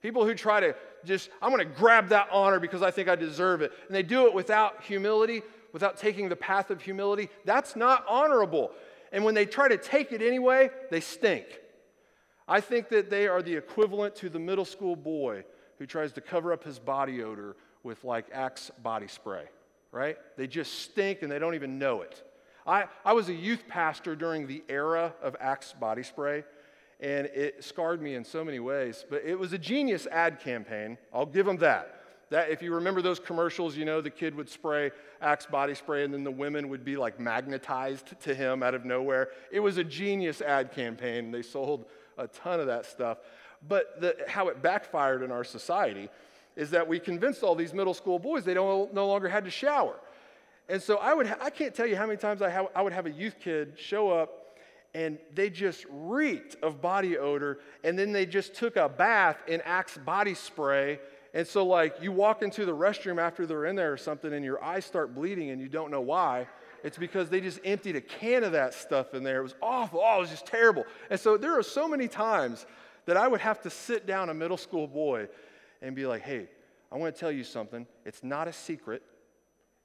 People 0.00 0.24
who 0.24 0.34
try 0.34 0.60
to 0.60 0.74
just, 1.04 1.28
I'm 1.42 1.50
going 1.50 1.66
to 1.66 1.74
grab 1.74 2.08
that 2.08 2.28
honor 2.32 2.58
because 2.58 2.82
I 2.82 2.90
think 2.90 3.10
I 3.10 3.14
deserve 3.14 3.60
it. 3.60 3.72
And 3.86 3.94
they 3.94 4.02
do 4.02 4.26
it 4.26 4.32
without 4.32 4.82
humility, 4.82 5.42
without 5.74 5.98
taking 5.98 6.30
the 6.30 6.36
path 6.36 6.70
of 6.70 6.80
humility. 6.80 7.28
That's 7.44 7.76
not 7.76 8.06
honorable. 8.08 8.70
And 9.12 9.22
when 9.22 9.34
they 9.34 9.44
try 9.44 9.68
to 9.68 9.76
take 9.76 10.12
it 10.12 10.22
anyway, 10.22 10.70
they 10.90 11.00
stink. 11.00 11.44
I 12.48 12.62
think 12.62 12.88
that 12.88 13.10
they 13.10 13.28
are 13.28 13.42
the 13.42 13.56
equivalent 13.56 14.16
to 14.16 14.30
the 14.30 14.38
middle 14.38 14.64
school 14.64 14.96
boy 14.96 15.44
who 15.80 15.86
tries 15.86 16.12
to 16.12 16.20
cover 16.20 16.52
up 16.52 16.62
his 16.62 16.78
body 16.78 17.22
odor 17.22 17.56
with 17.82 18.04
like 18.04 18.26
Axe 18.32 18.70
body 18.82 19.08
spray, 19.08 19.44
right? 19.90 20.18
They 20.36 20.46
just 20.46 20.80
stink 20.80 21.22
and 21.22 21.32
they 21.32 21.38
don't 21.38 21.54
even 21.54 21.78
know 21.78 22.02
it. 22.02 22.22
I, 22.66 22.84
I 23.02 23.14
was 23.14 23.30
a 23.30 23.34
youth 23.34 23.64
pastor 23.66 24.14
during 24.14 24.46
the 24.46 24.62
era 24.68 25.14
of 25.22 25.34
Axe 25.40 25.72
body 25.72 26.02
spray, 26.02 26.44
and 27.00 27.26
it 27.28 27.64
scarred 27.64 28.02
me 28.02 28.14
in 28.14 28.26
so 28.26 28.44
many 28.44 28.60
ways. 28.60 29.06
But 29.08 29.24
it 29.24 29.38
was 29.38 29.54
a 29.54 29.58
genius 29.58 30.06
ad 30.06 30.40
campaign. 30.40 30.98
I'll 31.14 31.24
give 31.24 31.46
them 31.46 31.56
that. 31.56 31.96
That 32.28 32.50
if 32.50 32.60
you 32.60 32.74
remember 32.74 33.00
those 33.00 33.18
commercials, 33.18 33.74
you 33.74 33.86
know 33.86 34.02
the 34.02 34.10
kid 34.10 34.34
would 34.34 34.50
spray 34.50 34.90
Axe 35.22 35.46
body 35.46 35.74
spray, 35.74 36.04
and 36.04 36.12
then 36.12 36.24
the 36.24 36.30
women 36.30 36.68
would 36.68 36.84
be 36.84 36.98
like 36.98 37.18
magnetized 37.18 38.20
to 38.20 38.34
him 38.34 38.62
out 38.62 38.74
of 38.74 38.84
nowhere. 38.84 39.30
It 39.50 39.60
was 39.60 39.78
a 39.78 39.84
genius 39.84 40.42
ad 40.42 40.72
campaign. 40.72 41.30
They 41.30 41.42
sold 41.42 41.86
a 42.18 42.28
ton 42.28 42.60
of 42.60 42.66
that 42.66 42.84
stuff. 42.84 43.18
But 43.68 44.00
the, 44.00 44.16
how 44.26 44.48
it 44.48 44.62
backfired 44.62 45.22
in 45.22 45.30
our 45.30 45.44
society 45.44 46.08
is 46.56 46.70
that 46.70 46.86
we 46.86 46.98
convinced 46.98 47.42
all 47.42 47.54
these 47.54 47.74
middle 47.74 47.94
school 47.94 48.18
boys 48.18 48.44
they 48.44 48.54
don't, 48.54 48.92
no 48.92 49.06
longer 49.06 49.28
had 49.28 49.44
to 49.44 49.50
shower. 49.50 49.96
And 50.68 50.80
so 50.80 50.96
I, 50.96 51.14
would 51.14 51.26
ha- 51.26 51.38
I 51.40 51.50
can't 51.50 51.74
tell 51.74 51.86
you 51.86 51.96
how 51.96 52.06
many 52.06 52.16
times 52.16 52.42
I, 52.42 52.50
ha- 52.50 52.68
I 52.74 52.82
would 52.82 52.92
have 52.92 53.06
a 53.06 53.10
youth 53.10 53.36
kid 53.40 53.74
show 53.76 54.10
up 54.10 54.40
and 54.94 55.18
they 55.34 55.50
just 55.50 55.86
reeked 55.88 56.56
of 56.62 56.80
body 56.82 57.16
odor, 57.16 57.60
and 57.84 57.98
then 57.98 58.12
they 58.12 58.26
just 58.26 58.54
took 58.54 58.76
a 58.76 58.88
bath 58.88 59.36
in 59.46 59.60
Axe 59.60 59.98
body 59.98 60.34
spray. 60.34 60.98
And 61.32 61.46
so, 61.46 61.64
like, 61.64 62.02
you 62.02 62.10
walk 62.10 62.42
into 62.42 62.64
the 62.64 62.74
restroom 62.74 63.20
after 63.20 63.46
they're 63.46 63.66
in 63.66 63.76
there 63.76 63.92
or 63.92 63.96
something, 63.96 64.32
and 64.32 64.44
your 64.44 64.62
eyes 64.62 64.84
start 64.84 65.14
bleeding, 65.14 65.50
and 65.50 65.60
you 65.60 65.68
don't 65.68 65.92
know 65.92 66.00
why. 66.00 66.48
It's 66.82 66.98
because 66.98 67.28
they 67.28 67.40
just 67.40 67.60
emptied 67.64 67.94
a 67.94 68.00
can 68.00 68.42
of 68.42 68.52
that 68.52 68.74
stuff 68.74 69.14
in 69.14 69.22
there. 69.22 69.38
It 69.38 69.44
was 69.44 69.54
awful. 69.62 70.00
Oh, 70.02 70.16
it 70.16 70.20
was 70.20 70.30
just 70.30 70.46
terrible. 70.46 70.84
And 71.08 71.20
so, 71.20 71.36
there 71.36 71.56
are 71.56 71.62
so 71.62 71.86
many 71.86 72.08
times 72.08 72.66
that 73.06 73.16
I 73.16 73.28
would 73.28 73.40
have 73.40 73.60
to 73.62 73.70
sit 73.70 74.06
down 74.06 74.28
a 74.28 74.34
middle 74.34 74.56
school 74.56 74.86
boy 74.86 75.28
and 75.82 75.94
be 75.94 76.06
like, 76.06 76.22
hey, 76.22 76.48
I 76.92 76.96
want 76.96 77.14
to 77.14 77.18
tell 77.18 77.32
you 77.32 77.44
something. 77.44 77.86
It's 78.04 78.22
not 78.22 78.48
a 78.48 78.52
secret, 78.52 79.02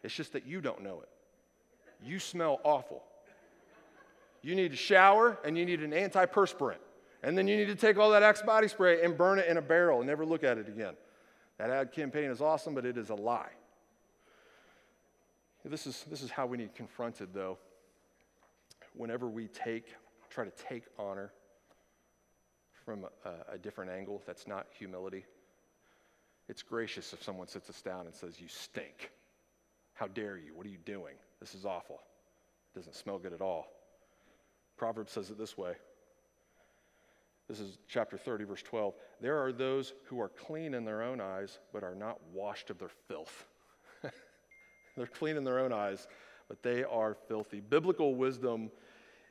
it's 0.03 0.13
just 0.13 0.33
that 0.33 0.45
you 0.45 0.61
don't 0.61 0.83
know 0.83 1.01
it. 1.01 1.09
You 2.03 2.19
smell 2.19 2.59
awful. 2.63 3.03
You 4.41 4.53
need 4.53 4.71
to 4.71 4.77
shower 4.77 5.39
and 5.43 5.57
you 5.57 5.65
need 5.65 5.81
an 5.81 5.91
antiperspirant. 5.91 6.77
And 7.23 7.35
then 7.35 7.47
you 7.47 7.57
need 7.57 7.67
to 7.67 7.75
take 7.75 7.97
all 7.97 8.11
that 8.11 8.21
Axe 8.21 8.43
body 8.43 8.67
spray 8.67 9.03
and 9.03 9.17
burn 9.17 9.39
it 9.39 9.47
in 9.47 9.57
a 9.57 9.61
barrel 9.61 9.99
and 9.99 10.07
never 10.07 10.25
look 10.25 10.43
at 10.43 10.59
it 10.59 10.67
again. 10.67 10.93
That 11.57 11.71
ad 11.71 11.91
campaign 11.91 12.29
is 12.29 12.41
awesome, 12.41 12.75
but 12.75 12.85
it 12.85 12.97
is 12.97 13.09
a 13.09 13.15
lie. 13.15 13.49
This 15.63 15.87
is, 15.87 16.05
this 16.11 16.21
is 16.21 16.29
how 16.29 16.45
we 16.45 16.57
need 16.57 16.75
confronted, 16.75 17.29
though. 17.33 17.57
Whenever 18.93 19.27
we 19.27 19.47
take, 19.47 19.87
try 20.29 20.45
to 20.45 20.51
take 20.51 20.83
honor 20.99 21.31
from 22.85 23.05
a, 23.25 23.53
a 23.53 23.57
different 23.57 23.91
angle 23.91 24.21
that's 24.25 24.47
not 24.47 24.67
humility, 24.77 25.25
it's 26.47 26.61
gracious 26.61 27.11
if 27.13 27.23
someone 27.23 27.47
sits 27.47 27.69
us 27.69 27.81
down 27.81 28.05
and 28.05 28.15
says, 28.15 28.39
You 28.39 28.47
stink. 28.47 29.11
How 29.95 30.07
dare 30.07 30.37
you? 30.37 30.53
What 30.55 30.65
are 30.65 30.69
you 30.69 30.77
doing? 30.85 31.15
This 31.39 31.55
is 31.55 31.65
awful. 31.65 32.01
It 32.73 32.79
doesn't 32.79 32.95
smell 32.95 33.17
good 33.17 33.33
at 33.33 33.41
all. 33.41 33.67
Proverbs 34.77 35.11
says 35.11 35.29
it 35.29 35.37
this 35.37 35.57
way. 35.57 35.73
This 37.47 37.59
is 37.59 37.77
chapter 37.87 38.17
30, 38.17 38.43
verse 38.45 38.63
12. 38.63 38.93
There 39.21 39.41
are 39.43 39.53
those 39.53 39.93
who 40.05 40.19
are 40.19 40.29
clean 40.29 40.73
in 40.73 40.83
their 40.83 41.01
own 41.01 41.21
eyes, 41.21 41.59
but 41.71 41.83
are 41.83 41.95
not 41.95 42.19
washed 42.33 42.69
of 42.69 42.79
their 42.79 42.89
filth. 43.07 43.45
They're 44.97 45.07
clean 45.07 45.37
in 45.37 45.43
their 45.43 45.59
own 45.59 45.71
eyes, 45.71 46.07
but 46.47 46.63
they 46.63 46.83
are 46.83 47.15
filthy. 47.27 47.59
Biblical 47.59 48.15
wisdom 48.15 48.71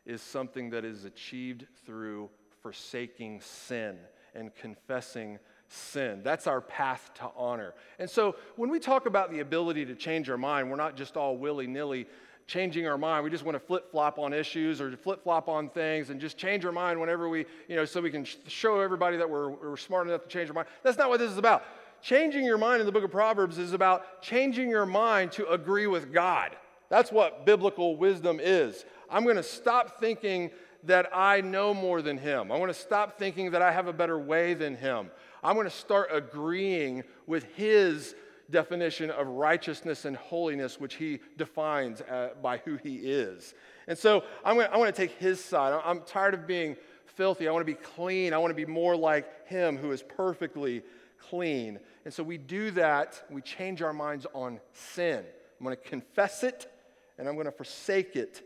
is 0.07 0.23
something 0.23 0.71
that 0.71 0.85
is 0.85 1.05
achieved 1.05 1.67
through 1.85 2.31
forsaking 2.65 3.39
sin 3.43 3.95
and 4.35 4.51
confessing 4.55 5.39
sin. 5.69 6.23
That's 6.25 6.47
our 6.47 6.63
path 6.63 7.11
to 7.17 7.29
honor. 7.37 7.75
And 7.99 8.09
so 8.09 8.37
when 8.57 8.71
we 8.71 8.79
talk 8.81 9.05
about 9.05 9.31
the 9.31 9.41
ability 9.41 9.85
to 9.85 9.95
change 9.95 10.31
our 10.31 10.39
mind, 10.39 10.71
we're 10.71 10.77
not 10.77 10.97
just 10.97 11.19
all 11.19 11.37
willy 11.37 11.67
nilly 11.67 12.07
changing 12.47 12.87
our 12.87 12.97
mind. 12.97 13.23
We 13.23 13.29
just 13.29 13.45
want 13.45 13.55
to 13.55 13.61
flip 13.61 13.91
flop 13.91 14.19
on 14.19 14.33
issues 14.33 14.81
or 14.81 14.97
flip 14.97 15.23
flop 15.23 15.47
on 15.47 15.69
things 15.69 16.09
and 16.09 16.19
just 16.19 16.39
change 16.39 16.65
our 16.65 16.73
mind 16.73 16.99
whenever 16.99 17.29
we, 17.29 17.45
you 17.69 17.77
know, 17.77 17.85
so 17.85 18.01
we 18.01 18.11
can 18.11 18.25
show 18.25 18.81
everybody 18.81 19.19
that 19.19 19.29
we're, 19.29 19.51
we're 19.51 19.77
smart 19.77 20.09
enough 20.09 20.23
to 20.23 20.29
change 20.29 20.49
our 20.49 20.55
mind. 20.55 20.69
That's 20.83 20.97
not 20.97 21.11
what 21.11 21.21
this 21.21 21.31
is 21.31 21.39
about. 21.39 21.65
Changing 22.01 22.47
your 22.47 22.59
mind 22.59 22.81
in 22.81 22.87
the 22.87 22.93
book 22.93 23.05
of 23.05 23.11
Proverbs 23.11 23.59
is 23.59 23.75
about 23.75 24.23
changing 24.23 24.71
your 24.71 24.87
mind 24.87 25.33
to 25.33 25.47
agree 25.51 25.87
with 25.87 26.15
God. 26.15 26.57
That's 26.89 27.13
what 27.13 27.45
biblical 27.45 27.97
wisdom 27.97 28.41
is. 28.43 28.87
I'm 29.11 29.25
going 29.25 29.37
to 29.37 29.43
stop 29.43 30.01
thinking 30.01 30.51
that 30.85 31.11
I 31.15 31.41
know 31.41 31.73
more 31.73 32.03
than 32.03 32.19
him. 32.19 32.53
I 32.53 32.59
want 32.59 32.73
to 32.73 32.79
stop 32.79 33.19
thinking 33.19 33.53
that 33.53 33.63
I 33.63 33.73
have 33.73 33.87
a 33.87 33.93
better 33.93 34.19
way 34.19 34.55
than 34.55 34.77
him. 34.77 35.11
I'm 35.43 35.55
going 35.55 35.69
to 35.69 35.71
start 35.71 36.09
agreeing 36.13 37.05
with 37.27 37.45
his 37.55 38.15
definition 38.51 39.11
of 39.11 39.27
righteousness 39.27 40.05
and 40.05 40.17
holiness, 40.17 40.79
which 40.79 40.95
he 40.95 41.21
defines 41.37 42.01
uh, 42.03 42.31
by 42.43 42.59
who 42.59 42.77
he 42.77 42.97
is. 42.97 43.55
And 43.87 43.97
so 43.97 44.25
I'm 44.45 44.57
gonna, 44.57 44.69
I 44.73 44.77
want 44.77 44.95
to 44.95 45.01
take 45.01 45.13
his 45.19 45.43
side. 45.43 45.81
I'm 45.85 46.03
tired 46.03 46.35
of 46.35 46.47
being 46.47 46.77
filthy. 47.07 47.49
I 47.49 47.53
want 47.53 47.67
to 47.67 47.73
be 47.73 47.79
clean. 47.79 48.35
I 48.35 48.39
want 48.39 48.51
to 48.51 48.55
be 48.55 48.67
more 48.67 48.97
like 48.97 49.49
him 49.49 49.77
who 49.77 49.93
is 49.93 50.03
perfectly 50.03 50.83
clean. 51.19 51.79
And 52.05 52.13
so 52.13 52.23
we 52.23 52.39
do 52.39 52.71
that. 52.73 53.23
We 53.31 53.41
change 53.41 53.83
our 53.83 53.93
minds 53.93 54.27
on 54.35 54.61
sin. 54.73 55.25
I'm 55.59 55.65
going 55.65 55.77
to 55.77 55.83
confess 55.83 56.43
it 56.43 56.71
and 57.19 57.29
I'm 57.29 57.35
going 57.35 57.47
to 57.47 57.53
forsake 57.53 58.17
it. 58.17 58.43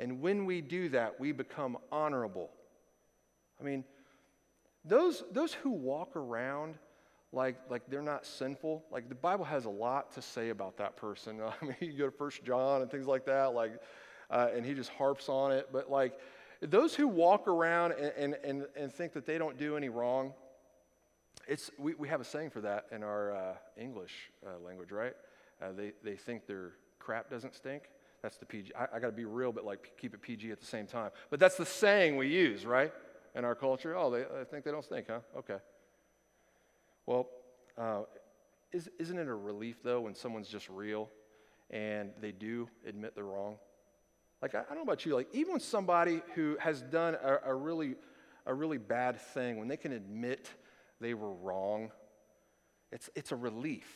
And 0.00 0.20
when 0.20 0.44
we 0.44 0.60
do 0.60 0.88
that, 0.90 1.18
we 1.18 1.32
become 1.32 1.76
honorable. 1.90 2.50
I 3.60 3.64
mean, 3.64 3.84
those, 4.84 5.24
those 5.32 5.52
who 5.52 5.70
walk 5.70 6.14
around 6.16 6.76
like, 7.32 7.56
like 7.68 7.82
they're 7.88 8.00
not 8.00 8.24
sinful, 8.24 8.84
like 8.90 9.08
the 9.08 9.14
Bible 9.14 9.44
has 9.44 9.66
a 9.66 9.70
lot 9.70 10.12
to 10.12 10.22
say 10.22 10.48
about 10.48 10.78
that 10.78 10.96
person. 10.96 11.40
I 11.62 11.64
mean, 11.64 11.76
you 11.80 11.92
go 11.92 12.06
to 12.06 12.16
First 12.16 12.44
John 12.44 12.82
and 12.82 12.90
things 12.90 13.06
like 13.06 13.26
that, 13.26 13.54
like, 13.54 13.72
uh, 14.30 14.48
and 14.54 14.64
he 14.64 14.74
just 14.74 14.90
harps 14.90 15.28
on 15.28 15.52
it. 15.52 15.68
But 15.72 15.90
like 15.90 16.18
those 16.60 16.94
who 16.94 17.06
walk 17.06 17.46
around 17.46 17.92
and, 17.92 18.34
and, 18.42 18.66
and, 18.76 18.92
think 18.92 19.12
that 19.12 19.26
they 19.26 19.38
don't 19.38 19.58
do 19.58 19.76
any 19.76 19.88
wrong, 19.88 20.32
it's, 21.46 21.70
we, 21.78 21.94
we 21.94 22.08
have 22.08 22.20
a 22.20 22.24
saying 22.24 22.50
for 22.50 22.60
that 22.62 22.86
in 22.90 23.02
our 23.02 23.32
uh, 23.32 23.54
English 23.76 24.30
uh, 24.46 24.58
language, 24.64 24.90
right? 24.90 25.14
Uh, 25.62 25.72
they, 25.72 25.92
they 26.02 26.16
think 26.16 26.46
their 26.46 26.72
crap 26.98 27.30
doesn't 27.30 27.54
stink. 27.54 27.84
That's 28.22 28.36
the 28.36 28.46
PG. 28.46 28.72
I, 28.74 28.96
I 28.96 28.98
got 28.98 29.06
to 29.06 29.12
be 29.12 29.24
real, 29.24 29.52
but 29.52 29.64
like 29.64 29.92
keep 30.00 30.14
it 30.14 30.22
PG 30.22 30.50
at 30.50 30.60
the 30.60 30.66
same 30.66 30.86
time. 30.86 31.10
But 31.30 31.40
that's 31.40 31.56
the 31.56 31.66
saying 31.66 32.16
we 32.16 32.28
use, 32.28 32.66
right? 32.66 32.92
in 33.34 33.44
our 33.44 33.54
culture? 33.54 33.96
Oh, 33.96 34.10
they 34.10 34.22
I 34.22 34.44
think 34.44 34.64
they 34.64 34.70
don't 34.70 34.84
stink, 34.84 35.06
huh? 35.08 35.20
Okay. 35.38 35.56
Well, 37.06 37.28
uh, 37.78 38.02
is, 38.72 38.88
isn't 38.98 39.18
it 39.18 39.28
a 39.28 39.34
relief, 39.34 39.82
though, 39.82 40.02
when 40.02 40.14
someone's 40.14 40.48
just 40.48 40.68
real 40.68 41.08
and 41.70 42.10
they 42.20 42.32
do 42.32 42.68
admit 42.86 43.14
they're 43.14 43.24
wrong? 43.24 43.56
Like, 44.42 44.54
I, 44.54 44.60
I 44.60 44.62
don't 44.68 44.76
know 44.76 44.82
about 44.82 45.06
you, 45.06 45.14
like, 45.14 45.28
even 45.32 45.52
when 45.52 45.60
somebody 45.60 46.20
who 46.34 46.56
has 46.60 46.82
done 46.82 47.16
a, 47.22 47.38
a, 47.46 47.54
really, 47.54 47.94
a 48.44 48.52
really 48.52 48.78
bad 48.78 49.20
thing, 49.20 49.58
when 49.58 49.68
they 49.68 49.76
can 49.76 49.92
admit 49.92 50.50
they 51.00 51.14
were 51.14 51.32
wrong, 51.32 51.90
it's, 52.92 53.08
it's 53.14 53.32
a 53.32 53.36
relief. 53.36 53.88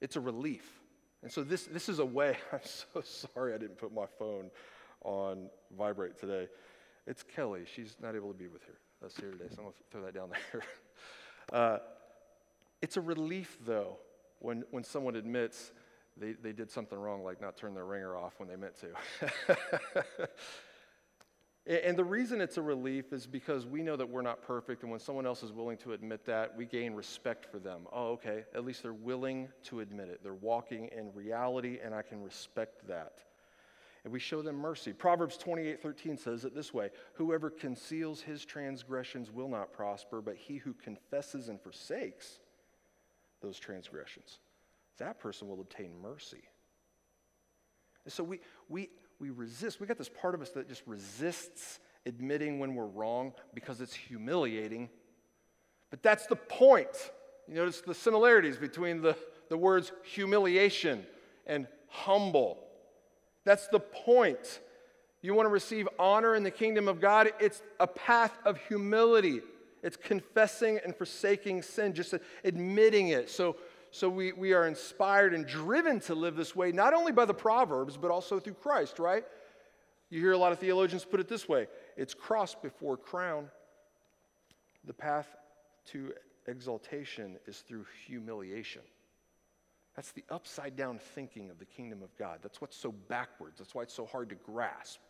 It's 0.00 0.16
a 0.16 0.20
relief. 0.20 0.79
And 1.22 1.30
so 1.30 1.42
this, 1.42 1.64
this 1.66 1.88
is 1.88 1.98
a 1.98 2.04
way, 2.04 2.36
I'm 2.52 2.60
so 2.62 3.02
sorry 3.02 3.54
I 3.54 3.58
didn't 3.58 3.78
put 3.78 3.92
my 3.92 4.06
phone 4.18 4.50
on 5.02 5.48
vibrate 5.76 6.18
today. 6.18 6.48
It's 7.06 7.22
Kelly. 7.22 7.62
She's 7.72 7.96
not 8.00 8.14
able 8.14 8.32
to 8.32 8.38
be 8.38 8.48
with 8.48 8.62
her, 8.64 9.06
us 9.06 9.14
here 9.18 9.30
today, 9.30 9.46
so 9.48 9.56
I'm 9.58 9.64
going 9.64 9.72
to 9.72 9.84
throw 9.90 10.02
that 10.02 10.14
down 10.14 10.30
there. 10.52 10.62
Uh, 11.52 11.78
it's 12.82 12.96
a 12.96 13.00
relief, 13.00 13.58
though, 13.66 13.98
when, 14.38 14.64
when 14.70 14.84
someone 14.84 15.16
admits 15.16 15.72
they, 16.16 16.32
they 16.32 16.52
did 16.52 16.70
something 16.70 16.98
wrong, 16.98 17.24
like 17.24 17.40
not 17.40 17.56
turn 17.56 17.74
their 17.74 17.84
ringer 17.84 18.16
off 18.16 18.34
when 18.38 18.48
they 18.48 18.56
meant 18.56 18.74
to. 18.80 20.28
and 21.76 21.96
the 21.96 22.04
reason 22.04 22.40
it's 22.40 22.56
a 22.56 22.62
relief 22.62 23.12
is 23.12 23.26
because 23.26 23.66
we 23.66 23.82
know 23.82 23.96
that 23.96 24.08
we're 24.08 24.22
not 24.22 24.42
perfect, 24.42 24.82
and 24.82 24.90
when 24.90 25.00
someone 25.00 25.26
else 25.26 25.42
is 25.42 25.52
willing 25.52 25.76
to 25.78 25.92
admit 25.92 26.24
that, 26.26 26.56
we 26.56 26.66
gain 26.66 26.94
respect 26.94 27.46
for 27.46 27.58
them. 27.58 27.86
Oh, 27.92 28.12
okay, 28.12 28.44
at 28.54 28.64
least 28.64 28.82
they're 28.82 28.92
willing 28.92 29.48
to 29.64 29.80
admit 29.80 30.08
it. 30.08 30.20
They're 30.22 30.34
walking 30.34 30.88
in 30.96 31.12
reality, 31.14 31.78
and 31.82 31.94
I 31.94 32.02
can 32.02 32.22
respect 32.22 32.86
that 32.88 33.18
and 34.04 34.12
we 34.12 34.18
show 34.18 34.42
them 34.42 34.56
mercy. 34.56 34.92
Proverbs 34.92 35.36
28 35.36 35.82
13 35.82 36.16
says 36.16 36.44
it 36.44 36.54
this 36.54 36.72
way 36.72 36.90
Whoever 37.14 37.50
conceals 37.50 38.20
his 38.20 38.44
transgressions 38.44 39.30
will 39.30 39.48
not 39.48 39.72
prosper, 39.72 40.20
but 40.20 40.36
he 40.36 40.56
who 40.56 40.72
confesses 40.74 41.48
and 41.48 41.60
forsakes 41.60 42.38
those 43.40 43.58
transgressions, 43.58 44.38
that 44.98 45.18
person 45.18 45.48
will 45.48 45.60
obtain 45.60 45.92
mercy. 46.00 46.42
And 48.04 48.12
so 48.12 48.24
we, 48.24 48.40
we, 48.68 48.88
we 49.20 49.30
resist. 49.30 49.80
We 49.80 49.86
got 49.86 49.98
this 49.98 50.08
part 50.08 50.34
of 50.34 50.40
us 50.40 50.50
that 50.50 50.68
just 50.68 50.82
resists 50.86 51.78
admitting 52.06 52.58
when 52.58 52.74
we're 52.74 52.86
wrong 52.86 53.34
because 53.54 53.80
it's 53.80 53.94
humiliating. 53.94 54.88
But 55.90 56.02
that's 56.02 56.26
the 56.26 56.36
point. 56.36 57.12
You 57.46 57.54
notice 57.54 57.82
the 57.82 57.94
similarities 57.94 58.56
between 58.56 59.02
the, 59.02 59.16
the 59.50 59.56
words 59.56 59.92
humiliation 60.04 61.04
and 61.46 61.66
humble. 61.88 62.58
That's 63.44 63.68
the 63.68 63.80
point. 63.80 64.60
You 65.22 65.34
want 65.34 65.46
to 65.46 65.50
receive 65.50 65.86
honor 65.98 66.34
in 66.34 66.42
the 66.42 66.50
kingdom 66.50 66.88
of 66.88 67.00
God? 67.00 67.30
It's 67.40 67.62
a 67.78 67.86
path 67.86 68.38
of 68.46 68.58
humility. 68.68 69.42
It's 69.82 69.96
confessing 69.96 70.78
and 70.84 70.96
forsaking 70.96 71.62
sin, 71.62 71.94
just 71.94 72.14
admitting 72.44 73.08
it. 73.08 73.28
So, 73.28 73.56
so 73.90 74.08
we, 74.08 74.32
we 74.32 74.52
are 74.52 74.66
inspired 74.66 75.34
and 75.34 75.46
driven 75.46 76.00
to 76.00 76.14
live 76.14 76.36
this 76.36 76.54
way, 76.54 76.72
not 76.72 76.94
only 76.94 77.12
by 77.12 77.24
the 77.24 77.34
Proverbs, 77.34 77.96
but 77.96 78.10
also 78.10 78.38
through 78.38 78.54
Christ, 78.54 78.98
right? 78.98 79.24
You 80.10 80.20
hear 80.20 80.32
a 80.32 80.38
lot 80.38 80.52
of 80.52 80.58
theologians 80.58 81.04
put 81.04 81.20
it 81.20 81.28
this 81.28 81.48
way 81.48 81.66
it's 81.96 82.14
cross 82.14 82.54
before 82.54 82.96
crown. 82.96 83.48
The 84.84 84.94
path 84.94 85.28
to 85.86 86.12
exaltation 86.46 87.36
is 87.46 87.58
through 87.58 87.84
humiliation. 88.06 88.82
That's 89.94 90.12
the 90.12 90.24
upside 90.30 90.76
down 90.76 90.98
thinking 90.98 91.50
of 91.50 91.58
the 91.58 91.64
kingdom 91.64 92.02
of 92.02 92.16
God. 92.16 92.38
That's 92.42 92.60
what's 92.60 92.76
so 92.76 92.92
backwards. 92.92 93.58
That's 93.58 93.74
why 93.74 93.82
it's 93.82 93.92
so 93.92 94.06
hard 94.06 94.30
to 94.30 94.36
grasp. 94.36 95.00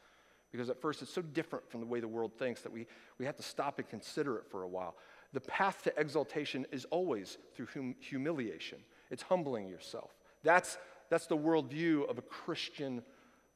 Because 0.51 0.69
at 0.69 0.81
first 0.81 1.03
it's 1.03 1.12
so 1.12 1.23
different 1.23 1.71
from 1.71 1.81
the 1.81 1.87
way 1.87 2.01
the 2.01 2.09
world 2.09 2.33
thinks 2.37 2.62
that 2.62 2.73
we, 2.73 2.87
we 3.19 3.25
have 3.25 3.37
to 3.37 3.43
stop 3.43 3.79
and 3.79 3.88
consider 3.88 4.37
it 4.38 4.47
for 4.51 4.62
a 4.62 4.69
while. 4.69 4.97
The 5.33 5.40
path 5.40 5.83
to 5.85 5.93
exaltation 5.97 6.66
is 6.73 6.85
always 6.87 7.38
through 7.55 7.69
hum- 7.73 7.95
humiliation, 8.01 8.79
it's 9.11 9.23
humbling 9.23 9.69
yourself. 9.69 10.11
That's, 10.43 10.79
that's 11.09 11.27
the 11.27 11.37
worldview 11.37 12.09
of 12.09 12.19
a 12.19 12.23
Christian 12.23 13.03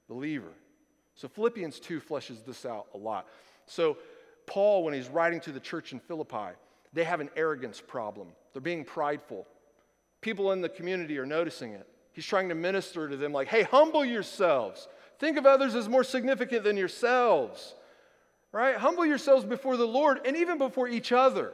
believer. 0.09 0.53
So 1.15 1.29
Philippians 1.29 1.81
2 1.81 2.01
fleshes 2.01 2.45
this 2.45 2.67
out 2.67 2.87
a 2.95 2.99
lot. 2.99 3.27
So, 3.67 3.97
Paul, 4.47 4.85
when 4.85 4.93
he's 4.93 5.09
writing 5.09 5.41
to 5.41 5.53
the 5.53 5.61
church 5.61 5.93
in 5.93 6.01
Philippi, 6.01 6.55
they 6.93 7.05
have 7.05 7.21
an 7.21 7.31
arrogance 7.37 7.81
problem. 7.81 8.29
They're 8.53 8.61
being 8.61 8.85
prideful. 8.85 9.47
People 10.21 10.53
in 10.53 10.61
the 10.61 10.69
community 10.69 11.19
are 11.19 11.27
noticing 11.27 11.73
it. 11.73 11.87
He's 12.13 12.27
trying 12.27 12.49
to 12.51 12.55
minister 12.55 13.09
to 13.09 13.17
them 13.17 13.33
like, 13.33 13.49
hey, 13.49 13.63
humble 13.63 14.05
yourselves. 14.05 14.87
Think 15.19 15.37
of 15.37 15.47
others 15.47 15.75
as 15.75 15.89
more 15.89 16.05
significant 16.05 16.65
than 16.65 16.77
yourselves, 16.77 17.75
right? 18.53 18.77
Humble 18.77 19.07
yourselves 19.07 19.45
before 19.45 19.77
the 19.77 19.87
Lord 19.87 20.21
and 20.25 20.37
even 20.37 20.59
before 20.59 20.89
each 20.89 21.11
other. 21.13 21.53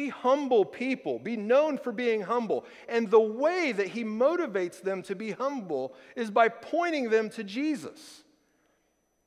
Be 0.00 0.08
humble 0.08 0.64
people. 0.64 1.18
Be 1.18 1.36
known 1.36 1.76
for 1.76 1.92
being 1.92 2.22
humble. 2.22 2.64
And 2.88 3.10
the 3.10 3.20
way 3.20 3.70
that 3.70 3.88
he 3.88 4.02
motivates 4.02 4.80
them 4.80 5.02
to 5.02 5.14
be 5.14 5.32
humble 5.32 5.92
is 6.16 6.30
by 6.30 6.48
pointing 6.48 7.10
them 7.10 7.28
to 7.28 7.44
Jesus. 7.44 8.24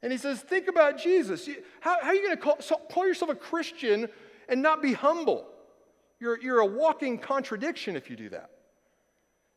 And 0.01 0.11
he 0.11 0.17
says, 0.17 0.39
Think 0.39 0.67
about 0.67 0.97
Jesus. 0.97 1.47
How, 1.79 1.97
how 2.01 2.07
are 2.07 2.15
you 2.15 2.23
going 2.23 2.35
to 2.35 2.41
call, 2.41 2.79
call 2.89 3.05
yourself 3.07 3.29
a 3.29 3.35
Christian 3.35 4.09
and 4.49 4.63
not 4.63 4.81
be 4.81 4.93
humble? 4.93 5.45
You're, 6.19 6.41
you're 6.41 6.61
a 6.61 6.65
walking 6.65 7.19
contradiction 7.19 7.95
if 7.95 8.09
you 8.09 8.15
do 8.15 8.29
that. 8.29 8.49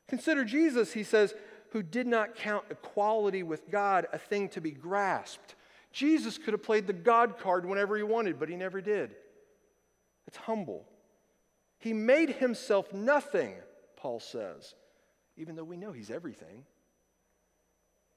Consider 0.09 0.45
Jesus, 0.45 0.93
he 0.93 1.03
says, 1.03 1.33
who 1.71 1.83
did 1.83 2.07
not 2.07 2.35
count 2.35 2.67
equality 2.69 3.43
with 3.43 3.71
God 3.71 4.07
a 4.13 4.19
thing 4.19 4.51
to 4.51 4.61
be 4.61 4.71
grasped. 4.71 5.55
Jesus 5.93 6.37
could 6.37 6.53
have 6.53 6.63
played 6.63 6.87
the 6.87 6.93
God 6.93 7.39
card 7.39 7.65
whenever 7.65 7.97
he 7.97 8.03
wanted, 8.03 8.39
but 8.39 8.51
he 8.51 8.57
never 8.57 8.83
did. 8.83 9.15
It's 10.27 10.37
humble. 10.37 10.87
He 11.79 11.93
made 11.93 12.31
himself 12.31 12.93
nothing, 12.93 13.55
Paul 13.97 14.21
says, 14.21 14.75
even 15.37 15.57
though 15.57 15.65
we 15.65 15.77
know 15.77 15.93
he's 15.93 16.11
everything. 16.11 16.65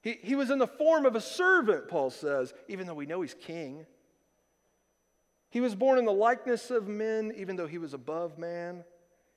He, 0.01 0.17
he 0.21 0.35
was 0.35 0.49
in 0.49 0.59
the 0.59 0.67
form 0.67 1.05
of 1.05 1.15
a 1.15 1.21
servant, 1.21 1.87
Paul 1.89 2.09
says, 2.09 2.53
even 2.67 2.87
though 2.87 2.93
we 2.93 3.05
know 3.05 3.21
he's 3.21 3.33
king. 3.33 3.85
He 5.49 5.61
was 5.61 5.75
born 5.75 5.99
in 5.99 6.05
the 6.05 6.13
likeness 6.13 6.71
of 6.71 6.87
men, 6.87 7.33
even 7.35 7.55
though 7.55 7.67
he 7.67 7.79
was 7.79 7.93
above 7.93 8.37
man. 8.37 8.83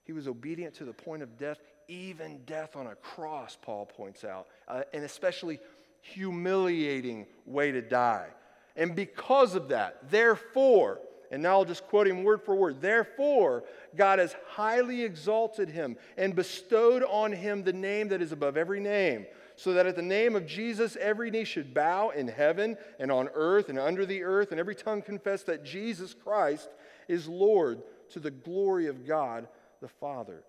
He 0.04 0.12
was 0.12 0.28
obedient 0.28 0.74
to 0.74 0.84
the 0.84 0.92
point 0.92 1.22
of 1.22 1.36
death, 1.36 1.58
even 1.88 2.40
death 2.44 2.76
on 2.76 2.86
a 2.86 2.94
cross, 2.94 3.56
Paul 3.60 3.86
points 3.86 4.24
out, 4.24 4.46
uh, 4.68 4.82
an 4.92 5.04
especially 5.04 5.58
humiliating 6.00 7.26
way 7.46 7.72
to 7.72 7.80
die. 7.80 8.28
And 8.76 8.94
because 8.94 9.54
of 9.54 9.68
that, 9.68 10.10
therefore, 10.10 11.00
and 11.32 11.42
now 11.42 11.52
I'll 11.52 11.64
just 11.64 11.88
quote 11.88 12.06
him 12.06 12.24
word 12.24 12.42
for 12.42 12.54
word. 12.54 12.82
Therefore, 12.82 13.64
God 13.96 14.18
has 14.18 14.36
highly 14.50 15.02
exalted 15.02 15.70
him 15.70 15.96
and 16.18 16.36
bestowed 16.36 17.02
on 17.02 17.32
him 17.32 17.64
the 17.64 17.72
name 17.72 18.08
that 18.08 18.20
is 18.20 18.32
above 18.32 18.58
every 18.58 18.80
name, 18.80 19.24
so 19.56 19.72
that 19.72 19.86
at 19.86 19.96
the 19.96 20.02
name 20.02 20.36
of 20.36 20.46
Jesus 20.46 20.94
every 21.00 21.30
knee 21.30 21.44
should 21.44 21.72
bow 21.72 22.10
in 22.10 22.28
heaven 22.28 22.76
and 23.00 23.10
on 23.10 23.30
earth 23.32 23.70
and 23.70 23.78
under 23.78 24.04
the 24.04 24.22
earth, 24.22 24.50
and 24.50 24.60
every 24.60 24.74
tongue 24.74 25.00
confess 25.00 25.42
that 25.44 25.64
Jesus 25.64 26.14
Christ 26.14 26.68
is 27.08 27.26
Lord 27.26 27.82
to 28.10 28.20
the 28.20 28.30
glory 28.30 28.86
of 28.86 29.06
God 29.06 29.48
the 29.80 29.88
Father. 29.88 30.44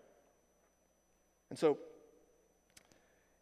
And 1.50 1.58
so, 1.58 1.78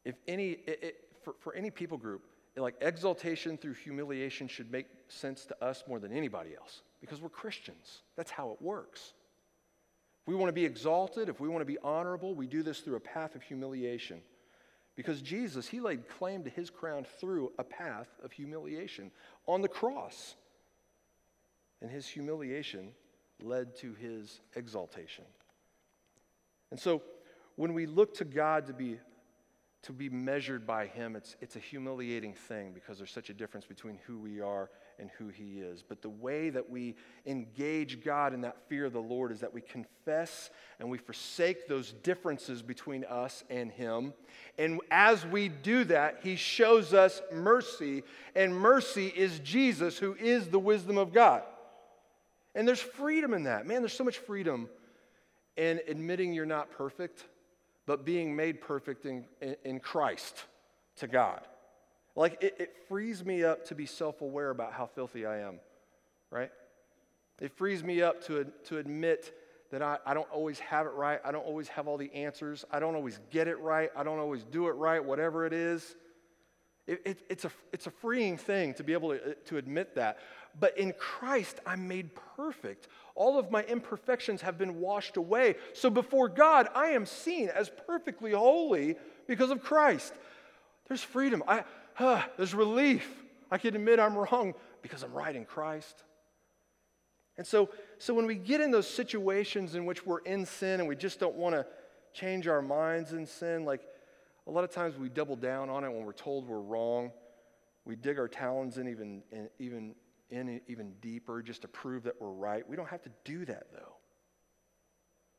if 0.05 0.15
any, 0.27 0.51
it, 0.51 0.79
it, 0.83 0.95
for, 1.23 1.33
for 1.39 1.55
any 1.55 1.71
people 1.71 1.97
group, 1.97 2.23
like 2.57 2.75
exaltation 2.81 3.57
through 3.57 3.73
humiliation 3.73 4.47
should 4.47 4.71
make 4.71 4.87
sense 5.07 5.45
to 5.45 5.63
us 5.63 5.83
more 5.87 5.99
than 5.99 6.11
anybody 6.11 6.55
else 6.55 6.81
because 6.99 7.21
we're 7.21 7.29
Christians. 7.29 8.01
That's 8.17 8.31
how 8.31 8.51
it 8.51 8.61
works. 8.61 9.13
If 10.21 10.27
we 10.27 10.35
want 10.35 10.49
to 10.49 10.53
be 10.53 10.65
exalted, 10.65 11.29
if 11.29 11.39
we 11.39 11.47
want 11.47 11.61
to 11.61 11.65
be 11.65 11.77
honorable, 11.83 12.35
we 12.35 12.47
do 12.47 12.61
this 12.61 12.79
through 12.79 12.97
a 12.97 13.01
path 13.01 13.35
of 13.35 13.41
humiliation. 13.41 14.21
Because 14.95 15.21
Jesus, 15.21 15.67
he 15.67 15.79
laid 15.79 16.07
claim 16.09 16.43
to 16.43 16.49
his 16.49 16.69
crown 16.69 17.05
through 17.19 17.53
a 17.57 17.63
path 17.63 18.09
of 18.23 18.31
humiliation 18.31 19.11
on 19.47 19.61
the 19.61 19.67
cross. 19.67 20.35
And 21.81 21.89
his 21.89 22.07
humiliation 22.07 22.91
led 23.41 23.75
to 23.77 23.93
his 23.93 24.41
exaltation. 24.55 25.25
And 26.69 26.79
so 26.79 27.01
when 27.55 27.73
we 27.73 27.85
look 27.85 28.13
to 28.15 28.25
God 28.25 28.67
to 28.67 28.73
be 28.73 28.99
to 29.83 29.91
be 29.91 30.09
measured 30.09 30.67
by 30.67 30.85
him, 30.85 31.15
it's, 31.15 31.35
it's 31.41 31.55
a 31.55 31.59
humiliating 31.59 32.33
thing 32.33 32.71
because 32.71 32.99
there's 32.99 33.11
such 33.11 33.31
a 33.31 33.33
difference 33.33 33.65
between 33.65 33.97
who 34.05 34.19
we 34.19 34.39
are 34.39 34.69
and 34.99 35.09
who 35.17 35.29
he 35.29 35.59
is. 35.59 35.81
But 35.81 36.03
the 36.03 36.09
way 36.09 36.51
that 36.51 36.69
we 36.69 36.95
engage 37.25 38.03
God 38.03 38.35
in 38.35 38.41
that 38.41 38.57
fear 38.69 38.85
of 38.85 38.93
the 38.93 39.01
Lord 39.01 39.31
is 39.31 39.39
that 39.39 39.53
we 39.53 39.61
confess 39.61 40.51
and 40.79 40.87
we 40.87 40.99
forsake 40.99 41.67
those 41.67 41.93
differences 42.03 42.61
between 42.61 43.05
us 43.05 43.43
and 43.49 43.71
him. 43.71 44.13
And 44.59 44.81
as 44.91 45.25
we 45.25 45.49
do 45.49 45.83
that, 45.85 46.19
he 46.21 46.35
shows 46.35 46.93
us 46.93 47.19
mercy, 47.31 48.03
and 48.35 48.55
mercy 48.55 49.07
is 49.07 49.39
Jesus, 49.39 49.97
who 49.97 50.13
is 50.13 50.47
the 50.47 50.59
wisdom 50.59 50.99
of 50.99 51.11
God. 51.11 51.41
And 52.53 52.67
there's 52.67 52.81
freedom 52.81 53.33
in 53.33 53.43
that. 53.43 53.65
Man, 53.65 53.81
there's 53.81 53.93
so 53.93 54.03
much 54.03 54.19
freedom 54.19 54.69
in 55.57 55.79
admitting 55.87 56.33
you're 56.33 56.45
not 56.45 56.69
perfect 56.69 57.25
but 57.91 58.05
being 58.05 58.33
made 58.33 58.61
perfect 58.61 59.05
in, 59.05 59.25
in, 59.65 59.81
Christ 59.81 60.45
to 60.95 61.09
God. 61.09 61.41
Like, 62.15 62.41
it, 62.41 62.55
it 62.57 62.73
frees 62.87 63.25
me 63.25 63.43
up 63.43 63.65
to 63.65 63.75
be 63.75 63.85
self 63.85 64.21
aware 64.21 64.49
about 64.49 64.71
how 64.71 64.85
filthy 64.85 65.25
I 65.25 65.39
am, 65.39 65.59
right? 66.29 66.51
It 67.41 67.51
frees 67.51 67.83
me 67.83 68.01
up 68.01 68.23
to, 68.27 68.45
to 68.67 68.77
admit 68.77 69.37
that 69.71 69.81
I, 69.81 69.97
I 70.05 70.13
don't 70.13 70.29
always 70.31 70.57
have 70.59 70.85
it 70.85 70.93
right. 70.93 71.19
I 71.25 71.33
don't 71.33 71.43
always 71.43 71.67
have 71.67 71.89
all 71.89 71.97
the 71.97 72.13
answers. 72.13 72.63
I 72.71 72.79
don't 72.79 72.95
always 72.95 73.19
get 73.29 73.49
it 73.49 73.59
right. 73.59 73.89
I 73.93 74.03
don't 74.03 74.19
always 74.19 74.45
do 74.45 74.69
it 74.69 74.75
right, 74.77 75.03
whatever 75.03 75.45
it 75.45 75.51
is. 75.51 75.97
It, 76.87 77.01
it, 77.05 77.21
it's, 77.29 77.45
a, 77.45 77.51
it's 77.71 77.87
a 77.87 77.91
freeing 77.91 78.37
thing 78.37 78.73
to 78.75 78.83
be 78.83 78.93
able 78.93 79.09
to, 79.09 79.35
to 79.35 79.57
admit 79.57 79.95
that. 79.95 80.19
But 80.59 80.77
in 80.77 80.93
Christ, 80.97 81.59
I'm 81.65 81.87
made 81.87 82.09
perfect. 82.35 82.87
All 83.15 83.39
of 83.39 83.51
my 83.51 83.63
imperfections 83.63 84.41
have 84.41 84.57
been 84.57 84.79
washed 84.79 85.17
away. 85.17 85.55
So 85.73 85.89
before 85.89 86.27
God, 86.27 86.67
I 86.75 86.87
am 86.87 87.05
seen 87.05 87.49
as 87.49 87.69
perfectly 87.87 88.31
holy 88.31 88.95
because 89.27 89.51
of 89.51 89.61
Christ. 89.61 90.13
There's 90.87 91.03
freedom. 91.03 91.43
I, 91.47 91.63
uh, 91.99 92.23
there's 92.37 92.53
relief. 92.53 93.07
I 93.49 93.57
can 93.57 93.75
admit 93.75 93.99
I'm 93.99 94.17
wrong 94.17 94.53
because 94.81 95.03
I'm 95.03 95.13
right 95.13 95.35
in 95.35 95.45
Christ. 95.45 96.03
And 97.37 97.47
so, 97.47 97.69
so 97.97 98.13
when 98.13 98.25
we 98.25 98.35
get 98.35 98.59
in 98.61 98.71
those 98.71 98.87
situations 98.87 99.75
in 99.75 99.85
which 99.85 100.05
we're 100.05 100.19
in 100.19 100.45
sin 100.45 100.79
and 100.79 100.89
we 100.89 100.95
just 100.95 101.19
don't 101.19 101.35
want 101.35 101.55
to 101.55 101.65
change 102.13 102.47
our 102.47 102.61
minds 102.61 103.13
in 103.13 103.25
sin, 103.25 103.63
like 103.63 103.81
a 104.51 104.53
lot 104.53 104.65
of 104.65 104.69
times 104.69 104.97
we 104.97 105.07
double 105.07 105.37
down 105.37 105.69
on 105.69 105.85
it 105.85 105.89
when 105.89 106.05
we're 106.05 106.11
told 106.11 106.45
we're 106.45 106.59
wrong. 106.59 107.11
We 107.85 107.95
dig 107.95 108.19
our 108.19 108.27
talons 108.27 108.77
in 108.77 108.89
even, 108.89 109.23
in, 109.31 109.49
even, 109.59 109.95
in 110.29 110.59
even 110.67 110.91
deeper 110.99 111.41
just 111.41 111.61
to 111.61 111.69
prove 111.69 112.03
that 112.03 112.19
we're 112.19 112.31
right. 112.31 112.67
We 112.67 112.75
don't 112.75 112.89
have 112.89 113.01
to 113.03 113.11
do 113.23 113.45
that 113.45 113.67
though. 113.71 113.93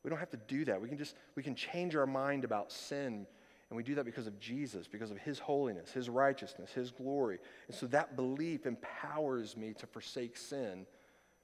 We 0.02 0.08
don't 0.08 0.18
have 0.18 0.30
to 0.30 0.40
do 0.48 0.64
that. 0.64 0.80
We 0.80 0.88
can 0.88 0.96
just 0.96 1.14
we 1.36 1.42
can 1.42 1.54
change 1.54 1.94
our 1.94 2.06
mind 2.06 2.44
about 2.44 2.72
sin 2.72 3.26
and 3.68 3.76
we 3.76 3.82
do 3.82 3.94
that 3.96 4.04
because 4.04 4.26
of 4.26 4.40
Jesus, 4.40 4.88
because 4.88 5.10
of 5.10 5.18
his 5.18 5.38
holiness, 5.38 5.92
his 5.92 6.08
righteousness, 6.08 6.72
his 6.72 6.90
glory. 6.90 7.38
And 7.68 7.76
so 7.76 7.86
that 7.88 8.16
belief 8.16 8.66
empowers 8.66 9.56
me 9.56 9.74
to 9.74 9.86
forsake 9.86 10.36
sin 10.38 10.86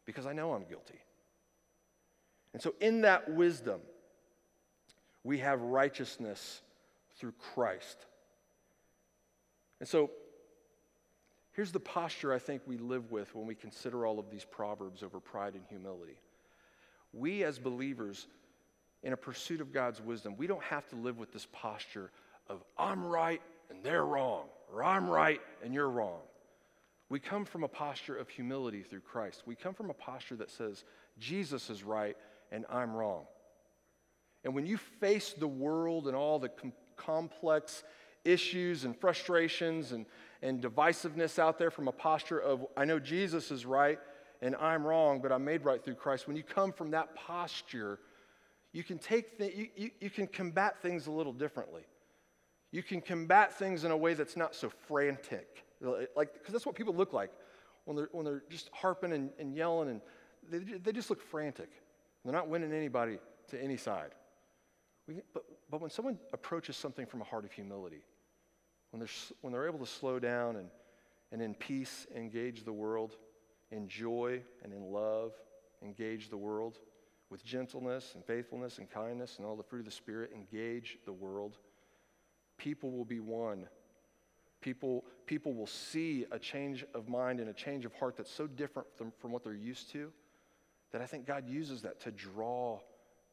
because 0.06 0.26
I 0.26 0.32
know 0.32 0.54
I'm 0.54 0.64
guilty. 0.64 1.00
And 2.54 2.62
so 2.62 2.74
in 2.80 3.02
that 3.02 3.30
wisdom, 3.30 3.80
we 5.22 5.38
have 5.38 5.60
righteousness 5.60 6.62
through 7.18 7.34
Christ. 7.54 8.06
And 9.80 9.88
so, 9.88 10.10
here's 11.52 11.72
the 11.72 11.80
posture 11.80 12.32
I 12.32 12.38
think 12.38 12.62
we 12.66 12.78
live 12.78 13.10
with 13.10 13.34
when 13.34 13.46
we 13.46 13.54
consider 13.54 14.06
all 14.06 14.18
of 14.18 14.30
these 14.30 14.44
proverbs 14.44 15.02
over 15.02 15.20
pride 15.20 15.54
and 15.54 15.64
humility. 15.68 16.18
We, 17.12 17.44
as 17.44 17.58
believers, 17.58 18.26
in 19.02 19.12
a 19.12 19.16
pursuit 19.16 19.60
of 19.60 19.72
God's 19.72 20.00
wisdom, 20.00 20.34
we 20.36 20.46
don't 20.46 20.62
have 20.64 20.88
to 20.88 20.96
live 20.96 21.18
with 21.18 21.32
this 21.32 21.46
posture 21.52 22.10
of, 22.48 22.62
I'm 22.76 23.04
right 23.04 23.40
and 23.70 23.82
they're 23.82 24.04
wrong, 24.04 24.46
or 24.72 24.82
I'm 24.82 25.08
right 25.08 25.40
and 25.62 25.72
you're 25.72 25.90
wrong. 25.90 26.20
We 27.10 27.20
come 27.20 27.44
from 27.44 27.64
a 27.64 27.68
posture 27.68 28.16
of 28.16 28.28
humility 28.28 28.82
through 28.82 29.00
Christ. 29.00 29.42
We 29.46 29.54
come 29.54 29.74
from 29.74 29.88
a 29.88 29.94
posture 29.94 30.36
that 30.36 30.50
says, 30.50 30.84
Jesus 31.18 31.70
is 31.70 31.82
right 31.82 32.16
and 32.52 32.66
I'm 32.68 32.94
wrong. 32.94 33.24
And 34.44 34.54
when 34.54 34.66
you 34.66 34.76
face 34.76 35.32
the 35.32 35.48
world 35.48 36.06
and 36.06 36.16
all 36.16 36.38
the 36.38 36.48
com- 36.48 36.72
complex 36.98 37.84
issues 38.24 38.84
and 38.84 38.94
frustrations 38.94 39.92
and, 39.92 40.04
and 40.42 40.60
divisiveness 40.62 41.38
out 41.38 41.58
there 41.58 41.70
from 41.70 41.88
a 41.88 41.92
posture 41.92 42.38
of, 42.38 42.66
I 42.76 42.84
know 42.84 42.98
Jesus 42.98 43.50
is 43.50 43.64
right 43.64 43.98
and 44.42 44.54
I'm 44.56 44.86
wrong, 44.86 45.20
but 45.20 45.32
I'm 45.32 45.44
made 45.44 45.64
right 45.64 45.82
through 45.82 45.94
Christ, 45.94 46.28
when 46.28 46.36
you 46.36 46.42
come 46.42 46.72
from 46.72 46.90
that 46.90 47.14
posture, 47.14 47.98
you 48.72 48.84
can 48.84 48.98
take 48.98 49.38
th- 49.38 49.54
you, 49.56 49.68
you, 49.76 49.90
you 50.00 50.10
can 50.10 50.26
combat 50.26 50.80
things 50.82 51.06
a 51.06 51.10
little 51.10 51.32
differently. 51.32 51.82
You 52.70 52.82
can 52.82 53.00
combat 53.00 53.58
things 53.58 53.84
in 53.84 53.90
a 53.90 53.96
way 53.96 54.14
that's 54.14 54.36
not 54.36 54.54
so 54.54 54.70
frantic. 54.86 55.64
Like, 55.80 56.34
because 56.34 56.52
that's 56.52 56.66
what 56.66 56.74
people 56.74 56.94
look 56.94 57.12
like 57.12 57.30
when 57.86 57.96
they're, 57.96 58.08
when 58.12 58.24
they're 58.24 58.42
just 58.50 58.68
harping 58.72 59.12
and, 59.12 59.30
and 59.38 59.56
yelling, 59.56 59.88
and 59.88 60.00
they, 60.50 60.78
they 60.78 60.92
just 60.92 61.08
look 61.08 61.22
frantic. 61.22 61.70
They're 62.24 62.34
not 62.34 62.48
winning 62.48 62.72
anybody 62.72 63.18
to 63.48 63.62
any 63.62 63.76
side. 63.76 64.10
We, 65.08 65.22
but, 65.32 65.44
but 65.70 65.80
when 65.80 65.90
someone 65.90 66.18
approaches 66.32 66.76
something 66.76 67.06
from 67.06 67.22
a 67.22 67.24
heart 67.24 67.44
of 67.44 67.50
humility, 67.50 68.02
when 68.90 69.00
they're, 69.00 69.08
when 69.40 69.52
they're 69.52 69.66
able 69.66 69.80
to 69.80 69.86
slow 69.86 70.18
down 70.18 70.56
and, 70.56 70.68
and 71.32 71.42
in 71.42 71.54
peace 71.54 72.06
engage 72.14 72.64
the 72.64 72.72
world, 72.72 73.16
in 73.70 73.88
joy 73.88 74.42
and 74.62 74.72
in 74.72 74.92
love 74.92 75.32
engage 75.82 76.28
the 76.28 76.36
world, 76.36 76.78
with 77.30 77.44
gentleness 77.44 78.12
and 78.14 78.24
faithfulness 78.24 78.78
and 78.78 78.90
kindness 78.90 79.36
and 79.36 79.46
all 79.46 79.56
the 79.56 79.62
fruit 79.62 79.80
of 79.80 79.84
the 79.84 79.90
Spirit 79.90 80.30
engage 80.34 80.98
the 81.04 81.12
world, 81.12 81.58
people 82.56 82.90
will 82.90 83.04
be 83.04 83.20
won. 83.20 83.66
People, 84.60 85.04
people 85.26 85.54
will 85.54 85.66
see 85.66 86.26
a 86.32 86.38
change 86.38 86.84
of 86.94 87.08
mind 87.08 87.38
and 87.40 87.48
a 87.48 87.52
change 87.52 87.84
of 87.84 87.94
heart 87.94 88.16
that's 88.16 88.32
so 88.32 88.46
different 88.46 88.88
from, 88.96 89.12
from 89.18 89.30
what 89.30 89.44
they're 89.44 89.54
used 89.54 89.90
to 89.92 90.10
that 90.90 91.00
I 91.02 91.06
think 91.06 91.26
God 91.26 91.46
uses 91.46 91.82
that 91.82 92.00
to 92.00 92.10
draw 92.10 92.80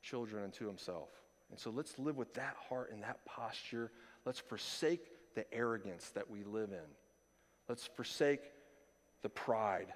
children 0.02 0.44
into 0.44 0.68
Himself. 0.68 1.10
And 1.50 1.60
so 1.60 1.70
let's 1.70 1.98
live 2.00 2.18
with 2.18 2.34
that 2.34 2.56
heart 2.70 2.92
and 2.92 3.04
that 3.04 3.24
posture. 3.26 3.92
Let's 4.26 4.40
forsake 4.40 5.36
the 5.36 5.52
arrogance 5.54 6.10
that 6.16 6.30
we 6.30 6.44
live 6.44 6.72
in. 6.72 6.88
Let's 7.70 7.86
forsake 7.86 8.42
the 9.22 9.30
pride. 9.30 9.88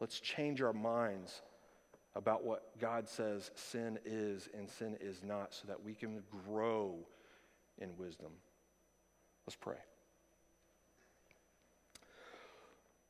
Let's 0.00 0.20
change 0.20 0.60
our 0.62 0.72
minds 0.72 1.42
about 2.16 2.44
what 2.44 2.78
God 2.78 3.08
says 3.08 3.50
sin 3.54 3.98
is 4.04 4.48
and 4.56 4.68
sin 4.68 4.96
is 5.00 5.22
not 5.22 5.52
so 5.52 5.66
that 5.66 5.82
we 5.82 5.94
can 5.94 6.22
grow 6.46 6.96
in 7.78 7.96
wisdom. 7.96 8.32
Let's 9.46 9.56
pray. 9.56 9.76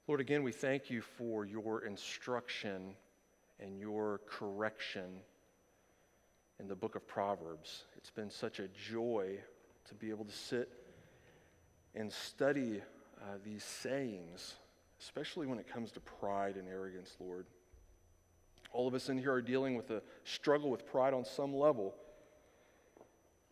Lord, 0.07 0.21
again, 0.21 0.43
we 0.43 0.53
thank 0.53 0.91
you 0.91 1.01
for 1.01 1.45
your 1.45 1.85
instruction 1.85 2.95
and 3.61 3.79
your 3.79 4.21
correction 4.27 5.21
in 6.61 6.69
the 6.69 6.75
book 6.75 6.95
of 6.95 7.07
Proverbs. 7.07 7.85
It's 7.97 8.11
been 8.11 8.31
such 8.31 8.61
a 8.61 8.69
joy 8.69 9.39
to 9.89 9.95
be 9.95 10.11
able 10.11 10.25
to 10.25 10.33
sit 10.33 10.71
and 11.95 12.13
study 12.13 12.83
uh, 13.21 13.37
these 13.45 13.65
sayings, 13.65 14.55
especially 15.01 15.47
when 15.47 15.59
it 15.59 15.69
comes 15.73 15.93
to 15.93 16.01
pride 16.01 16.57
and 16.57 16.69
arrogance, 16.69 17.17
Lord. 17.21 17.47
All 18.73 18.89
of 18.89 18.95
us 18.95 19.09
in 19.09 19.19
here 19.19 19.33
are 19.33 19.43
dealing 19.43 19.77
with 19.77 19.91
a 19.91 20.03
struggle 20.25 20.71
with 20.71 20.87
pride 20.87 21.15
on 21.15 21.25
some 21.25 21.55
level. 21.55 21.95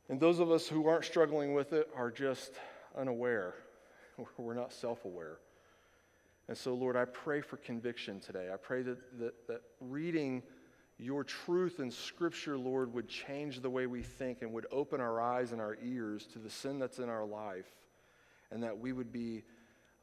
And 0.08 0.18
those 0.18 0.40
of 0.40 0.50
us 0.50 0.66
who 0.66 0.88
aren't 0.88 1.04
struggling 1.04 1.54
with 1.54 1.72
it 1.72 1.88
are 1.96 2.10
just 2.10 2.52
unaware. 2.98 3.54
We're 4.36 4.54
not 4.54 4.72
self 4.72 5.04
aware. 5.04 5.38
And 6.48 6.56
so, 6.56 6.74
Lord, 6.74 6.96
I 6.96 7.04
pray 7.04 7.40
for 7.40 7.56
conviction 7.56 8.18
today. 8.18 8.48
I 8.52 8.56
pray 8.56 8.82
that, 8.82 9.18
that, 9.20 9.46
that 9.46 9.62
reading 9.80 10.42
your 10.98 11.24
truth 11.24 11.81
in 11.81 11.90
Scripture, 11.90 12.57
Lord, 12.57 12.92
would 12.94 13.09
change 13.09 13.61
the 13.61 13.70
way 13.70 13.87
we 13.87 14.02
think 14.02 14.42
and 14.42 14.52
would 14.52 14.66
open 14.70 15.00
our 15.00 15.20
eyes 15.20 15.52
and 15.52 15.61
our 15.61 15.76
ears 15.83 16.26
to 16.33 16.38
the 16.38 16.50
sin 16.50 16.78
that's 16.78 16.98
in 16.98 17.09
our 17.09 17.24
life, 17.24 17.66
and 18.50 18.62
that 18.62 18.78
we 18.78 18.92
would 18.92 19.12
be, 19.12 19.42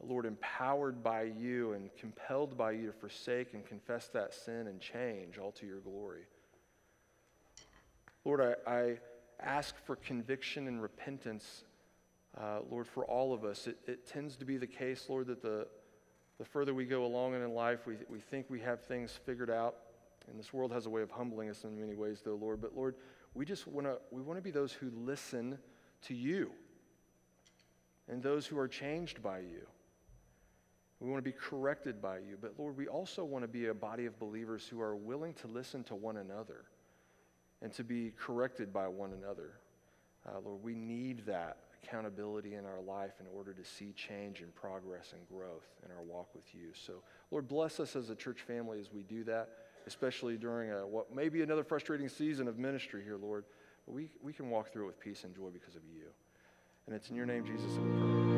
Lord, 0.02 0.26
empowered 0.26 1.04
by 1.04 1.24
you 1.24 1.74
and 1.74 1.90
compelled 1.98 2.58
by 2.58 2.72
you 2.72 2.88
to 2.88 2.94
forsake 2.94 3.54
and 3.54 3.66
confess 3.66 4.08
that 4.10 4.34
sin 4.34 4.68
and 4.68 4.80
change 4.80 5.38
all 5.38 5.52
to 5.54 5.66
your 5.66 5.80
glory. 5.80 6.24
Lord, 8.26 8.42
I, 8.42 8.72
I 8.72 8.98
ask 9.42 9.76
for 9.86 9.96
conviction 9.96 10.68
and 10.68 10.82
repentance, 10.82 11.64
uh, 12.38 12.60
Lord, 12.70 12.88
for 12.88 13.06
all 13.06 13.34
of 13.34 13.46
us. 13.46 13.68
It, 13.68 13.78
it 13.88 14.08
tends 14.08 14.36
to 14.38 14.46
be 14.46 14.58
the 14.58 14.68
case, 14.68 15.06
Lord, 15.08 15.28
that 15.28 15.42
the, 15.42 15.68
the 16.38 16.46
further 16.46 16.74
we 16.74 16.86
go 16.86 17.06
along 17.06 17.36
in 17.36 17.54
life, 17.54 17.88
we, 17.88 17.96
we 18.10 18.20
think 18.20 18.48
we 18.50 18.60
have 18.60 18.84
things 18.84 19.18
figured 19.26 19.50
out. 19.50 19.76
And 20.30 20.40
this 20.40 20.54
world 20.54 20.72
has 20.72 20.86
a 20.86 20.90
way 20.90 21.02
of 21.02 21.12
humbling 21.12 21.50
us 21.50 21.64
in 21.64 21.80
many 21.80 21.96
ways, 21.96 22.22
though, 22.24 22.36
Lord. 22.36 22.62
But 22.62 22.76
Lord, 22.76 22.96
we 23.34 23.46
just 23.46 23.68
want 23.68 23.88
to 23.88 23.98
we 24.12 24.22
want 24.22 24.38
to 24.38 24.42
be 24.42 24.52
those 24.52 24.72
who 24.72 24.92
listen 24.96 25.58
to 26.04 26.14
you 26.14 26.52
and 28.08 28.22
those 28.22 28.46
who 28.46 28.58
are 28.58 28.68
changed 28.68 29.22
by 29.22 29.40
you. 29.40 29.68
We 31.00 31.10
want 31.10 31.24
to 31.24 31.30
be 31.30 31.36
corrected 31.38 32.02
by 32.02 32.18
you. 32.18 32.38
But 32.40 32.56
Lord, 32.58 32.76
we 32.76 32.88
also 32.88 33.24
want 33.24 33.44
to 33.44 33.48
be 33.48 33.68
a 33.68 33.74
body 33.74 34.06
of 34.06 34.20
believers 34.20 34.68
who 34.68 34.82
are 34.82 34.96
willing 34.96 35.34
to 35.36 35.48
listen 35.48 35.84
to 35.86 35.96
one 35.96 36.18
another 36.18 36.66
and 37.62 37.72
to 37.74 37.84
be 37.84 38.14
corrected 38.18 38.74
by 38.74 38.88
one 38.88 39.14
another. 39.14 39.54
Uh, 40.28 40.40
Lord, 40.44 40.62
we 40.62 40.76
need 40.76 41.26
that 41.26 41.58
accountability 41.84 42.56
in 42.56 42.66
our 42.66 42.82
life 42.82 43.14
in 43.20 43.26
order 43.34 43.54
to 43.54 43.64
see 43.64 43.94
change 43.94 44.42
and 44.42 44.54
progress 44.54 45.14
and 45.14 45.28
growth 45.30 45.68
in 45.86 45.92
our 45.92 46.04
walk 46.04 46.30
with 46.36 46.54
you. 46.54 46.70
So, 46.74 47.02
Lord, 47.32 47.48
bless 47.48 47.80
us 47.80 47.96
as 47.96 48.10
a 48.10 48.16
church 48.16 48.42
family 48.42 48.80
as 48.80 48.92
we 48.92 49.04
do 49.04 49.24
that, 49.26 49.50
especially 49.90 50.38
during 50.38 50.72
a, 50.72 50.86
what 50.86 51.14
may 51.14 51.30
be 51.30 51.42
another 51.42 51.64
frustrating 51.64 52.08
season 52.08 52.48
of 52.48 52.60
ministry 52.60 53.04
here, 53.04 53.18
Lord. 53.18 53.44
But 53.88 53.96
we, 53.96 54.10
we 54.22 54.34
can 54.34 54.52
walk 54.52 54.72
through 54.72 54.84
it 54.84 54.88
with 54.88 55.00
peace 55.00 55.24
and 55.24 55.36
joy 55.36 55.50
because 55.52 55.76
of 55.76 55.82
you. 55.84 56.06
And 56.86 56.96
it's 56.96 57.10
in 57.10 57.16
your 57.16 57.26
name, 57.26 57.44
Jesus, 57.44 57.74
that 57.74 57.82
we 57.82 58.00
pray. 58.00 58.29